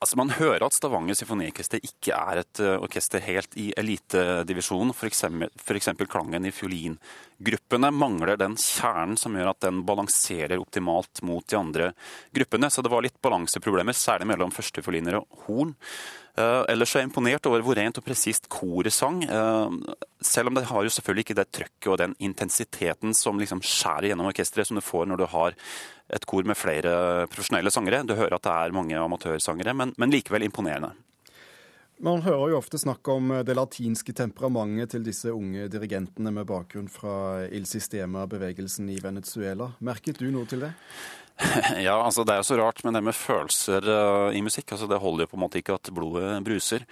Altså 0.00 0.18
Man 0.18 0.34
hører 0.34 0.66
at 0.66 0.74
Stavanger 0.74 1.18
symfoniorkester 1.18 1.82
ikke 1.86 2.16
er 2.16 2.42
et 2.42 2.62
eh, 2.62 2.74
orkester 2.82 3.22
helt 3.22 3.54
i 3.60 3.68
elitedivisjonen. 3.78 4.90
F.eks. 4.96 5.92
klangen 6.10 6.48
i 6.48 6.54
fiolingruppene 6.54 7.92
mangler 7.94 8.40
den 8.42 8.58
kjernen 8.58 9.16
som 9.20 9.38
gjør 9.38 9.52
at 9.54 9.62
den 9.68 9.84
balanserer 9.86 10.58
optimalt 10.58 11.22
mot 11.26 11.46
de 11.46 11.60
andre 11.60 11.90
gruppene. 12.34 12.70
Så 12.74 12.82
det 12.82 12.92
var 12.92 13.06
litt 13.06 13.22
balanseproblemer, 13.22 13.94
særlig 13.96 14.32
mellom 14.34 14.54
førstefioliner 14.54 15.20
og 15.22 15.44
horn. 15.46 15.76
Uh, 16.36 16.66
ellers 16.68 16.90
er 16.92 17.00
jeg 17.00 17.08
imponert 17.08 17.46
over 17.48 17.62
hvor 17.64 17.78
rent 17.78 17.96
og 17.96 18.04
presist 18.04 18.44
koret 18.52 18.92
sang. 18.92 19.22
Uh, 19.24 19.72
selv 20.20 20.50
om 20.50 20.58
det 20.58 20.66
har 20.68 20.84
jo 20.84 20.90
selvfølgelig 20.92 21.24
ikke 21.24 21.36
det 21.38 21.46
trøkket 21.48 21.88
og 21.88 21.96
den 22.02 22.16
intensiteten 22.28 23.16
som 23.16 23.40
liksom 23.40 23.62
skjærer 23.64 24.10
gjennom 24.10 24.28
orkesteret 24.28 24.68
som 24.68 24.76
du 24.76 24.84
får 24.84 25.08
når 25.08 25.22
du 25.22 25.24
har 25.32 25.56
et 26.12 26.26
kor 26.28 26.46
med 26.46 26.58
flere 26.58 27.26
profesjonelle 27.32 27.72
sangere. 27.74 28.04
Du 28.06 28.14
hører 28.14 28.36
at 28.38 28.46
det 28.46 28.54
er 28.54 28.76
mange 28.76 28.98
amatørsangere, 29.00 29.74
men, 29.74 29.94
men 29.98 30.12
likevel 30.14 30.46
imponerende. 30.46 30.92
Man 32.04 32.20
hører 32.20 32.50
jo 32.52 32.58
ofte 32.58 32.76
snakk 32.76 33.08
om 33.08 33.30
det 33.48 33.54
latinske 33.56 34.12
temperamentet 34.12 34.92
til 34.92 35.06
disse 35.06 35.32
unge 35.32 35.64
dirigentene 35.72 36.28
med 36.34 36.44
bakgrunn 36.48 36.90
fra 36.92 37.46
Il 37.48 37.64
Sistema-bevegelsen 37.64 38.90
i 38.92 38.98
Venezuela. 39.00 39.70
Merket 39.80 40.20
du 40.20 40.28
noe 40.28 40.44
til 40.50 40.66
det? 40.66 40.74
Ja, 41.86 41.96
altså 42.00 42.24
det 42.24 42.32
er 42.32 42.40
jo 42.40 42.46
så 42.48 42.56
rart 42.58 42.80
med 42.84 42.94
det 42.96 43.02
med 43.04 43.16
følelser 43.16 43.84
uh, 43.84 44.36
i 44.36 44.40
musikk. 44.44 44.72
altså 44.72 44.88
Det 44.88 45.00
holder 45.02 45.26
jo 45.26 45.30
på 45.32 45.38
en 45.38 45.42
måte 45.44 45.60
ikke 45.60 45.76
at 45.76 45.90
blodet 45.94 46.30
bruser. 46.46 46.86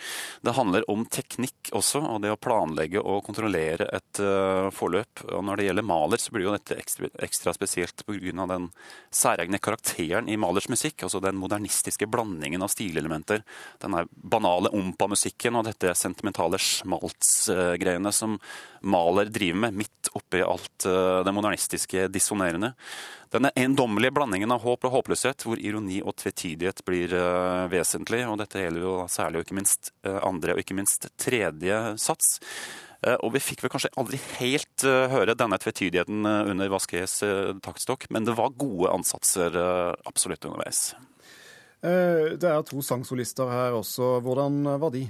Det 0.44 0.54
handler 0.56 0.84
om 0.90 1.06
teknikk 1.08 1.70
også, 1.72 2.02
og 2.04 2.20
det 2.24 2.32
å 2.34 2.40
planlegge 2.40 3.00
og 3.00 3.24
kontrollere 3.26 3.88
et 3.96 4.20
uh, 4.20 4.68
forløp. 4.74 5.24
Og 5.30 5.44
Når 5.48 5.60
det 5.60 5.68
gjelder 5.68 5.88
Maler, 5.88 6.20
så 6.20 6.34
blir 6.34 6.48
jo 6.48 6.54
dette 6.56 6.76
ekstra, 6.80 7.10
ekstra 7.24 7.56
spesielt 7.56 8.04
pga. 8.04 8.46
den 8.50 8.68
særegne 9.14 9.60
karakteren 9.62 10.28
i 10.28 10.36
Malers 10.40 10.68
musikk. 10.68 11.06
Altså 11.06 11.22
den 11.24 11.40
modernistiske 11.40 12.08
blandingen 12.10 12.62
av 12.62 12.72
stilelementer. 12.74 13.44
Den 13.80 13.96
banale 14.12 14.72
ompa-musikken 14.76 15.56
og 15.56 15.68
dette 15.70 15.96
sentimentale 15.96 16.60
schmaltz-greiene 16.60 18.12
som 18.12 18.38
Maler 18.84 19.32
driver 19.32 19.64
med 19.64 19.84
midt 19.84 20.12
oppi 20.12 20.44
alt 20.44 20.84
uh, 20.84 21.24
det 21.24 21.32
modernistiske 21.32 22.08
dissonerende. 22.12 22.74
Denne 23.34 23.50
eiendommelige 23.58 24.14
blandingen 24.14 24.33
av 24.42 24.64
håp 24.64 24.86
og 24.88 24.92
håpløshet, 24.96 25.44
hvor 25.46 25.60
ironi 25.60 26.00
og 26.02 26.16
tvetydighet 26.18 26.82
blir 26.86 27.14
uh, 27.14 27.70
vesentlig, 27.70 28.24
og 28.26 28.40
dette 28.40 28.62
gjelder 28.62 28.82
jo 28.82 28.94
særlig 29.10 29.40
og 29.40 29.46
ikke 29.46 29.58
minst 29.60 29.92
uh, 30.06 30.18
andre 30.26 30.56
og 30.56 30.62
ikke 30.64 30.76
minst 30.78 31.06
tredje 31.20 31.78
sats. 32.02 32.40
Uh, 33.04 33.14
og 33.20 33.34
vi 33.36 33.42
fikk 33.44 33.62
vel 33.64 33.72
kanskje 33.74 33.92
aldri 34.00 34.20
helt 34.40 34.86
høre 35.14 35.36
denne 35.38 35.60
tvetydigheten 35.60 36.26
under 36.26 36.72
Vasques 36.72 37.20
taktstokk, 37.64 38.08
men 38.10 38.26
det 38.26 38.34
var 38.38 38.56
gode 38.58 38.90
ansatser 38.90 39.54
absolutt 40.08 40.48
underveis. 40.48 40.94
Det 41.84 42.48
er 42.48 42.62
to 42.64 42.80
sangsolister 42.80 43.50
her 43.52 43.76
også. 43.76 44.16
Hvordan 44.24 44.62
var 44.80 44.94
de? 44.94 45.04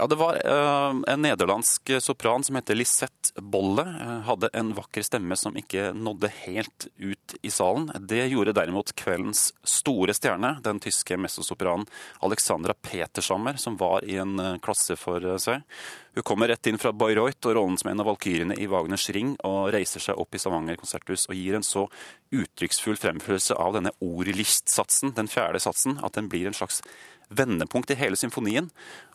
Ja, 0.00 0.06
Det 0.06 0.14
var 0.14 0.36
uh, 0.46 1.02
en 1.06 1.22
nederlandsk 1.22 1.90
sopran 2.00 2.44
som 2.44 2.54
heter 2.54 2.74
Lisette 2.74 3.42
Bolle. 3.42 3.82
Uh, 3.82 4.20
hadde 4.28 4.50
en 4.54 4.70
vakker 4.76 5.02
stemme 5.02 5.34
som 5.36 5.56
ikke 5.58 5.90
nådde 5.90 6.30
helt 6.44 6.86
ut 6.96 7.34
i 7.42 7.50
salen. 7.50 7.90
Det 8.06 8.28
gjorde 8.30 8.54
derimot 8.54 8.94
kveldens 8.94 9.48
store 9.66 10.14
stjerne, 10.14 10.52
den 10.62 10.78
tyske 10.78 11.18
messosopranen 11.18 11.88
Alexandra 12.22 12.78
Petersammer, 12.78 13.58
som 13.58 13.76
var 13.76 14.06
i 14.06 14.20
en 14.22 14.38
klasse 14.62 14.94
for 14.94 15.26
seg. 15.42 15.66
Hun 16.14 16.26
kommer 16.26 16.48
rett 16.48 16.70
inn 16.70 16.78
fra 16.78 16.94
Bayreuth 16.94 17.50
og 17.50 17.58
rollen 17.58 17.76
som 17.78 17.90
en 17.90 18.00
av 18.02 18.06
valkyrene 18.12 18.54
i 18.58 18.70
Wagners 18.70 19.10
Ring, 19.14 19.34
og 19.46 19.72
reiser 19.74 20.02
seg 20.02 20.18
opp 20.18 20.34
i 20.34 20.38
Stavanger 20.38 20.78
konserthus 20.78 21.26
og 21.26 21.34
gir 21.38 21.58
en 21.58 21.66
så 21.66 21.88
uttrykksfull 22.34 22.98
fremførelse 22.98 23.54
av 23.58 23.74
denne 23.74 23.92
ordlistsatsen, 24.02 25.14
den 25.18 25.30
fjerde 25.30 25.62
satsen, 25.62 25.98
at 26.02 26.14
den 26.18 26.30
blir 26.30 26.46
en 26.46 26.58
slags 26.58 26.82
vendepunkt 27.28 27.90
i 27.92 27.98
hele 27.98 28.18
symfonien. 28.18 28.70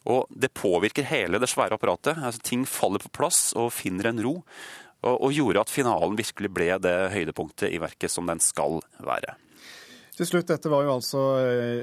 Og 0.09 0.27
det 0.29 0.53
påvirker 0.57 1.07
hele 1.09 1.41
det 1.41 1.49
svære 1.51 1.77
apparatet. 1.77 2.17
Altså, 2.17 2.41
ting 2.43 2.65
faller 2.69 3.03
på 3.03 3.13
plass 3.19 3.51
og 3.57 3.73
finner 3.75 4.11
en 4.11 4.23
ro. 4.25 4.35
Og, 5.03 5.15
og 5.15 5.35
gjorde 5.35 5.63
at 5.65 5.71
finalen 5.73 6.17
virkelig 6.19 6.51
ble 6.55 6.69
det 6.83 6.97
høydepunktet 7.13 7.73
i 7.73 7.81
verket 7.83 8.11
som 8.11 8.29
den 8.29 8.39
skal 8.43 8.79
være. 9.03 9.35
Til 10.13 10.27
slutt, 10.29 10.51
dette 10.51 10.69
var 10.69 10.83
jo 10.85 10.93
altså 10.93 11.21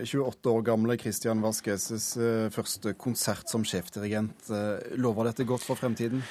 28 0.06 0.14
eh, 0.14 0.52
år 0.52 0.60
gamle 0.68 0.94
Christian 1.00 1.40
Vasquezes 1.42 2.12
eh, 2.14 2.46
første 2.54 2.92
konsert 2.94 3.50
som 3.50 3.64
sjefdirigent. 3.66 4.46
Eh, 4.54 4.94
lover 5.02 5.26
dette 5.26 5.46
godt 5.48 5.66
for 5.66 5.78
fremtiden? 5.78 6.22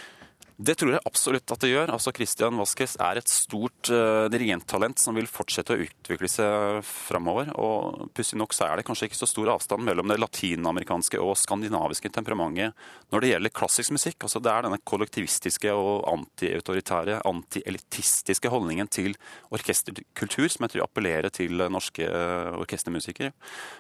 Det 0.60 0.74
tror 0.76 0.92
jeg 0.92 1.00
absolutt 1.08 1.52
at 1.54 1.62
det 1.64 1.70
gjør. 1.72 1.92
Altså 1.94 2.12
Christian 2.12 2.58
Vasques 2.60 2.98
er 3.00 3.22
et 3.22 3.32
stort 3.32 3.88
uh, 3.96 4.26
dirigenttalent 4.28 5.00
som 5.00 5.16
vil 5.16 5.30
fortsette 5.32 5.72
å 5.72 5.86
utvikle 5.86 6.28
seg 6.28 6.82
framover. 6.84 7.54
Og 7.56 8.10
pussig 8.12 8.36
nok 8.42 8.52
så 8.56 8.66
er 8.68 8.76
det 8.76 8.84
kanskje 8.90 9.08
ikke 9.08 9.22
så 9.22 9.30
stor 9.30 9.54
avstand 9.54 9.88
mellom 9.88 10.12
det 10.12 10.18
latinamerikanske 10.20 11.22
og 11.24 11.38
skandinaviske 11.40 12.12
temperamentet 12.12 12.76
når 13.14 13.24
det 13.24 13.32
gjelder 13.32 13.56
klassisk 13.56 13.96
musikk. 13.96 14.18
Altså 14.28 14.44
Det 14.44 14.52
er 14.52 14.68
denne 14.68 14.82
kollektivistiske 14.84 15.72
og 15.72 16.04
antiautoritære, 16.12 17.22
antielitistiske 17.32 18.52
holdningen 18.52 18.92
til 18.92 19.16
orkesterkultur 19.56 20.52
som 20.52 20.68
jeg 20.68 20.76
tror 20.76 20.90
appellerer 20.90 21.32
til 21.40 21.56
norske 21.72 22.04
uh, 22.04 22.60
orkestermusikere. 22.60 23.32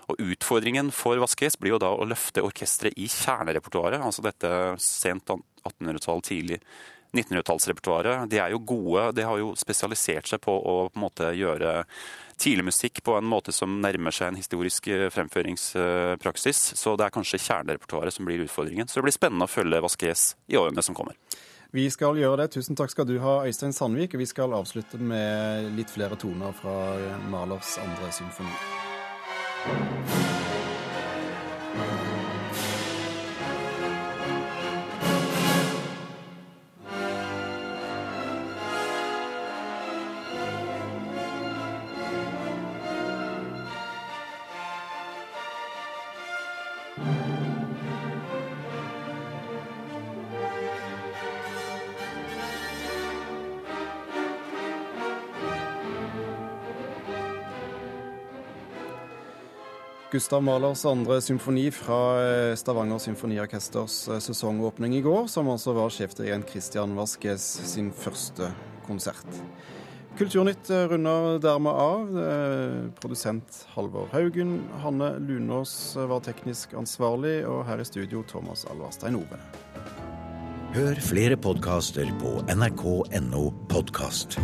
Og 0.08 0.24
utfordringen 0.32 0.96
for 0.96 1.20
Vasques 1.20 1.60
blir 1.60 1.76
jo 1.76 1.84
da 1.84 1.92
å 1.92 2.08
løfte 2.08 2.48
orkesteret 2.48 2.96
i 2.96 3.12
kjernerepertoaret, 3.12 4.00
altså 4.00 4.24
dette 4.24 4.56
sent 4.80 5.36
1800-tall, 5.64 6.24
tidlig 6.26 6.62
1900-tallsrepertoaret. 7.12 8.30
De 8.30 8.38
er 8.38 8.54
jo 8.54 8.62
gode. 8.62 9.12
De 9.18 9.26
har 9.26 9.38
jo 9.42 9.54
spesialisert 9.58 10.30
seg 10.30 10.42
på 10.44 10.54
å 10.54 10.76
på 10.90 11.00
en 11.00 11.06
måte 11.06 11.32
gjøre 11.38 11.84
tidlig 12.40 12.70
musikk 12.70 13.02
på 13.04 13.18
en 13.18 13.28
måte 13.28 13.52
som 13.56 13.80
nærmer 13.84 14.16
seg 14.16 14.32
en 14.32 14.40
historisk 14.40 14.88
eh, 14.94 15.10
fremføringspraksis. 15.12 16.62
Så 16.80 16.96
det 16.96 17.08
er 17.08 17.16
kanskje 17.16 17.42
kjernerepertoaret 17.42 18.16
som 18.16 18.30
blir 18.30 18.46
utfordringen. 18.46 18.88
Så 18.88 19.00
det 19.00 19.10
blir 19.10 19.18
spennende 19.18 19.50
å 19.50 19.52
følge 19.52 19.82
Vasques 19.84 20.34
i 20.48 20.60
årene 20.60 20.86
som 20.86 20.98
kommer. 20.98 21.18
Vi 21.72 21.86
skal 21.94 22.18
gjøre 22.18 22.44
det. 22.44 22.52
Tusen 22.56 22.78
takk 22.78 22.94
skal 22.94 23.06
du 23.10 23.20
ha, 23.22 23.44
Øystein 23.46 23.76
Sandvik. 23.76 24.16
Og 24.16 24.24
vi 24.24 24.30
skal 24.30 24.56
avslutte 24.58 24.98
med 24.98 25.74
litt 25.78 25.92
flere 25.94 26.18
toner 26.18 26.56
fra 26.58 26.76
Malers 27.30 27.78
andre 27.84 28.14
symfoni. 28.16 28.56
Gustav 60.12 60.42
Mahlers 60.42 60.82
andre 60.90 61.20
symfoni 61.22 61.68
fra 61.70 61.98
eh, 62.18 62.56
Stavanger 62.58 62.98
Symfoniorkesters 62.98 64.08
eh, 64.08 64.18
sesongåpning 64.26 64.96
i 64.98 65.04
går, 65.06 65.28
som 65.30 65.52
altså 65.54 65.76
var 65.78 65.94
sjefdirigent 65.94 66.50
Christian 66.50 66.96
Vasques 66.98 67.46
sin 67.70 67.92
første 67.94 68.50
konsert. 68.88 69.38
Kulturnytt 70.18 70.72
eh, 70.74 70.88
runder 70.90 71.38
dermed 71.44 71.78
av. 71.78 72.18
Produsent 72.98 73.62
Halvor 73.76 74.10
Haugen. 74.16 74.64
Hanne 74.82 75.12
Lunås 75.22 75.94
var 76.10 76.26
teknisk 76.26 76.74
ansvarlig, 76.74 77.44
og 77.46 77.62
her 77.70 77.78
i 77.78 77.86
studio 77.86 78.26
Thomas 78.26 78.66
Alvarstein 78.74 79.22
Ove. 79.22 79.38
Hør 80.74 81.06
flere 81.06 81.38
podkaster 81.38 82.10
på 82.18 82.40
nrk.no 82.50 83.46
podkast. 83.70 84.42